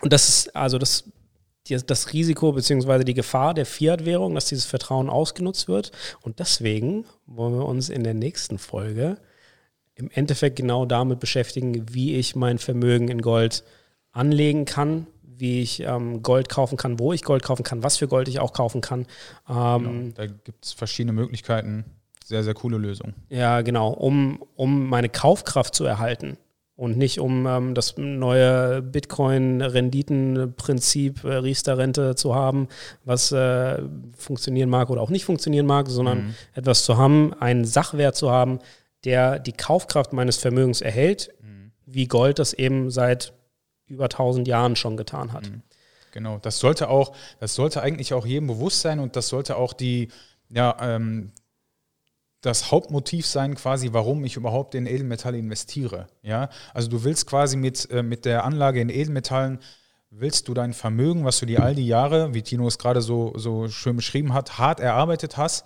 und 0.02 0.12
das 0.12 0.28
ist 0.28 0.56
also 0.56 0.78
das, 0.78 1.06
das 1.70 2.12
Risiko 2.12 2.52
bzw. 2.52 3.06
die 3.06 3.14
Gefahr 3.14 3.54
der 3.54 3.66
Fiat-Währung, 3.66 4.36
dass 4.36 4.46
dieses 4.46 4.66
Vertrauen 4.66 5.10
ausgenutzt 5.10 5.70
wird. 5.70 5.94
Und 6.22 6.40
deswegen 6.40 7.06
wollen 7.26 7.54
wir 7.54 7.66
uns 7.66 7.90
in 7.90 8.04
der 8.04 8.14
nächsten 8.14 8.58
Folge 8.58 9.18
im 9.96 10.10
Endeffekt 10.14 10.58
genau 10.58 10.86
damit 10.86 11.20
beschäftigen, 11.20 11.86
wie 11.94 12.16
ich 12.16 12.36
mein 12.36 12.58
Vermögen 12.58 13.08
in 13.08 13.22
Gold 13.22 13.64
anlegen 14.12 14.66
kann, 14.66 15.08
wie 15.41 15.62
ich 15.62 15.82
ähm, 15.82 16.23
Gold 16.23 16.47
kaufen 16.47 16.77
kann, 16.77 16.99
wo 16.99 17.12
ich 17.12 17.23
Gold 17.23 17.43
kaufen 17.43 17.63
kann, 17.63 17.84
was 17.84 17.97
für 17.97 18.08
Gold 18.08 18.27
ich 18.27 18.39
auch 18.39 18.54
kaufen 18.54 18.80
kann. 18.80 19.08
Ähm, 19.49 19.84
genau, 19.84 20.12
da 20.15 20.27
gibt 20.27 20.65
es 20.65 20.73
verschiedene 20.73 21.13
Möglichkeiten. 21.13 21.86
Sehr, 22.23 22.43
sehr 22.43 22.54
coole 22.54 22.77
Lösung. 22.77 23.15
Ja, 23.30 23.62
genau, 23.62 23.89
um, 23.89 24.43
um 24.56 24.88
meine 24.88 25.10
Kaufkraft 25.10 25.73
zu 25.75 25.84
erhalten 25.84 26.38
und 26.75 26.97
nicht 26.97 27.19
um 27.19 27.45
ähm, 27.45 27.75
das 27.75 27.97
neue 27.97 28.82
Bitcoin-Renditenprinzip 28.82 31.23
äh, 31.23 31.36
Riester-Rente 31.36 32.15
zu 32.15 32.34
haben, 32.34 32.67
was 33.04 33.32
äh, 33.32 33.84
funktionieren 34.15 34.69
mag 34.69 34.89
oder 34.89 35.01
auch 35.01 35.10
nicht 35.10 35.25
funktionieren 35.25 35.65
mag, 35.65 35.89
sondern 35.89 36.27
mhm. 36.27 36.36
etwas 36.54 36.86
zu 36.86 36.97
haben, 36.97 37.34
einen 37.34 37.65
Sachwert 37.65 38.15
zu 38.15 38.32
haben, 38.32 38.60
der 39.04 39.39
die 39.39 39.54
Kaufkraft 39.54 40.13
meines 40.13 40.38
Vermögens 40.38 40.82
erhält, 40.82 41.34
mhm. 41.41 41.71
wie 41.86 42.08
Gold 42.08 42.39
das 42.39 42.54
eben 42.54 42.91
seit 42.91 43.34
über 43.91 44.06
1000 44.06 44.47
Jahren 44.47 44.75
schon 44.75 44.97
getan 44.97 45.34
hat. 45.34 45.49
Mhm. 45.49 45.62
Genau, 46.12 46.39
das 46.39 46.60
sollte 46.60 46.89
auch, 46.89 47.15
das 47.39 47.56
sollte 47.56 47.82
eigentlich 47.82 48.13
auch 48.13 48.25
jedem 48.25 48.47
bewusst 48.47 48.82
sein 48.82 48.99
und 48.99 49.15
das 49.15 49.30
sollte 49.30 49.56
auch 49.56 49.73
die, 49.73 50.10
ja, 50.49 50.75
ähm, 50.82 51.32
das 52.41 52.71
Hauptmotiv 52.71 53.25
sein, 53.27 53.56
quasi, 53.56 53.89
warum 53.93 54.25
ich 54.25 54.36
überhaupt 54.36 54.73
in 54.75 54.88
Edelmetalle 54.88 55.38
investiere. 55.38 56.08
Ja, 56.23 56.49
also 56.73 56.89
du 56.89 57.04
willst 57.04 57.27
quasi 57.27 57.56
mit, 57.56 57.89
äh, 57.91 58.04
mit 58.04 58.25
der 58.25 58.43
Anlage 58.43 58.82
in 58.82 58.89
Edelmetallen 58.89 59.60
willst 60.10 60.49
du 60.49 60.54
dein 60.54 60.73
Vermögen, 60.73 61.23
was 61.23 61.39
du 61.39 61.45
dir 61.45 61.63
all 61.63 61.73
die 61.73 61.88
Jahre, 61.88 62.34
wie 62.34 62.41
Tino 62.41 62.67
es 62.67 62.77
gerade 62.77 63.01
so, 63.01 63.32
so 63.38 63.69
schön 63.69 63.95
beschrieben 63.95 64.34
hat, 64.34 64.58
hart 64.58 64.82
erarbeitet 64.82 65.38
hast, 65.38 65.65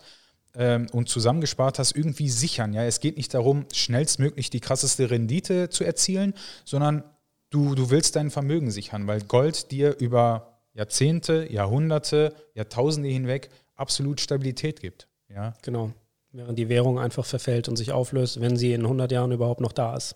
ähm, 0.57 0.87
und 0.91 1.09
zusammengespart 1.09 1.79
hast, 1.79 1.95
irgendwie 1.95 2.29
sichern. 2.29 2.73
Ja, 2.73 2.83
es 2.83 2.99
geht 2.99 3.17
nicht 3.17 3.33
darum, 3.33 3.65
schnellstmöglich 3.73 4.49
die 4.49 4.59
krasseste 4.59 5.09
Rendite 5.09 5.69
zu 5.69 5.83
erzielen, 5.83 6.33
sondern 6.63 7.03
du, 7.49 7.75
du 7.75 7.89
willst 7.89 8.15
dein 8.15 8.31
Vermögen 8.31 8.71
sichern, 8.71 9.07
weil 9.07 9.21
Gold 9.21 9.71
dir 9.71 9.97
über 9.97 10.59
Jahrzehnte, 10.73 11.51
Jahrhunderte, 11.51 12.33
Jahrtausende 12.53 13.09
hinweg 13.09 13.49
absolut 13.75 14.19
Stabilität 14.21 14.81
gibt. 14.81 15.07
Ja, 15.29 15.53
genau. 15.61 15.91
Während 16.31 16.59
die 16.59 16.67
Währung 16.67 16.99
einfach 16.99 17.25
verfällt 17.25 17.69
und 17.69 17.77
sich 17.77 17.91
auflöst, 17.91 18.41
wenn 18.41 18.57
sie 18.57 18.73
in 18.73 18.81
100 18.81 19.11
Jahren 19.11 19.31
überhaupt 19.31 19.61
noch 19.61 19.71
da 19.71 19.95
ist. 19.95 20.15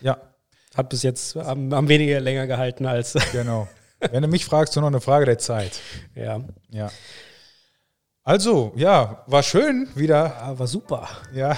Ja. 0.00 0.18
Hat 0.74 0.88
bis 0.88 1.02
jetzt 1.02 1.36
am, 1.36 1.72
am 1.72 1.88
weniger 1.88 2.20
länger 2.20 2.46
gehalten 2.46 2.86
als. 2.86 3.14
Genau. 3.32 3.68
Wenn 3.98 4.22
du 4.22 4.28
mich 4.28 4.44
fragst, 4.44 4.76
nur 4.76 4.82
noch 4.82 4.88
eine 4.88 5.00
Frage 5.00 5.26
der 5.26 5.38
Zeit. 5.38 5.80
Ja. 6.14 6.42
Ja. 6.70 6.90
Also, 8.28 8.72
ja, 8.74 9.22
war 9.28 9.44
schön 9.44 9.86
wieder. 9.94 10.34
Ja, 10.40 10.58
war 10.58 10.66
super. 10.66 11.06
Ja, 11.32 11.56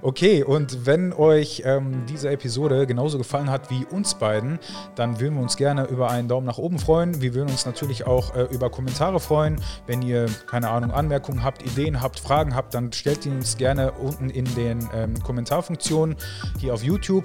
okay. 0.00 0.42
Und 0.42 0.86
wenn 0.86 1.12
euch 1.12 1.60
ähm, 1.66 2.06
diese 2.08 2.30
Episode 2.30 2.86
genauso 2.86 3.18
gefallen 3.18 3.50
hat 3.50 3.70
wie 3.70 3.84
uns 3.84 4.14
beiden, 4.14 4.58
dann 4.94 5.20
würden 5.20 5.34
wir 5.34 5.42
uns 5.42 5.58
gerne 5.58 5.84
über 5.88 6.08
einen 6.08 6.26
Daumen 6.26 6.46
nach 6.46 6.56
oben 6.56 6.78
freuen. 6.78 7.20
Wir 7.20 7.34
würden 7.34 7.50
uns 7.50 7.66
natürlich 7.66 8.06
auch 8.06 8.34
äh, 8.34 8.44
über 8.44 8.70
Kommentare 8.70 9.20
freuen. 9.20 9.60
Wenn 9.86 10.00
ihr, 10.00 10.24
keine 10.46 10.70
Ahnung, 10.70 10.90
Anmerkungen 10.90 11.44
habt, 11.44 11.62
Ideen 11.62 12.00
habt, 12.00 12.18
Fragen 12.18 12.54
habt, 12.54 12.72
dann 12.72 12.94
stellt 12.94 13.26
die 13.26 13.28
uns 13.28 13.58
gerne 13.58 13.92
unten 13.92 14.30
in 14.30 14.46
den 14.54 14.88
ähm, 14.94 15.22
Kommentarfunktionen 15.22 16.16
hier 16.58 16.72
auf 16.72 16.82
YouTube. 16.82 17.24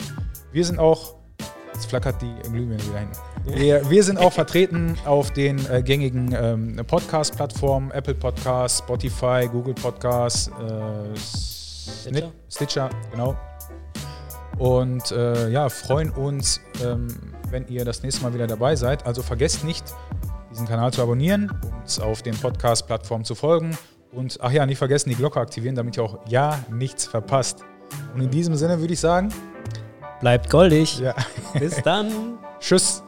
Wir 0.52 0.66
sind 0.66 0.80
auch 0.80 1.21
Jetzt 1.82 1.90
flackert 1.90 2.22
die 2.22 2.36
Glühbirne 2.52 2.84
wieder 2.84 3.00
hin. 3.00 3.10
Wir, 3.44 3.90
wir, 3.90 4.04
sind 4.04 4.20
auch 4.20 4.32
vertreten 4.32 4.96
auf 5.04 5.32
den 5.32 5.58
äh, 5.66 5.82
gängigen 5.82 6.32
ähm, 6.40 6.80
Podcast-Plattformen: 6.86 7.90
Apple 7.90 8.14
Podcasts, 8.14 8.78
Spotify, 8.78 9.50
Google 9.52 9.74
Podcasts, 9.74 10.48
äh, 10.48 11.18
Stitcher. 11.18 12.32
Stitcher, 12.52 12.90
genau. 13.10 13.36
Und 14.60 15.10
äh, 15.10 15.50
ja, 15.50 15.70
freuen 15.70 16.12
uns, 16.12 16.62
ähm, 16.86 17.08
wenn 17.50 17.68
ihr 17.68 17.84
das 17.84 18.04
nächste 18.04 18.22
Mal 18.22 18.36
wieder 18.36 18.46
dabei 18.46 18.76
seid. 18.76 19.04
Also 19.08 19.24
vergesst 19.24 19.64
nicht, 19.64 19.84
diesen 20.52 20.68
Kanal 20.68 20.94
zu 20.94 21.02
abonnieren, 21.02 21.52
uns 21.82 22.00
auf 22.00 22.22
den 22.22 22.36
Podcast-Plattformen 22.36 23.26
zu 23.26 23.34
folgen 23.34 23.76
und 24.12 24.38
ach 24.40 24.52
ja, 24.52 24.68
nicht 24.68 24.78
vergessen, 24.78 25.10
die 25.10 25.16
Glocke 25.16 25.40
aktivieren, 25.40 25.74
damit 25.74 25.98
ihr 25.98 26.04
auch 26.04 26.20
ja 26.28 26.64
nichts 26.70 27.08
verpasst. 27.08 27.66
Und 28.14 28.22
in 28.22 28.30
diesem 28.30 28.54
Sinne 28.54 28.80
würde 28.80 28.94
ich 28.94 29.00
sagen, 29.00 29.30
Bleibt 30.22 30.50
goldig. 30.50 31.00
Ja. 31.00 31.16
Bis 31.60 31.82
dann. 31.82 32.38
Tschüss. 32.60 33.04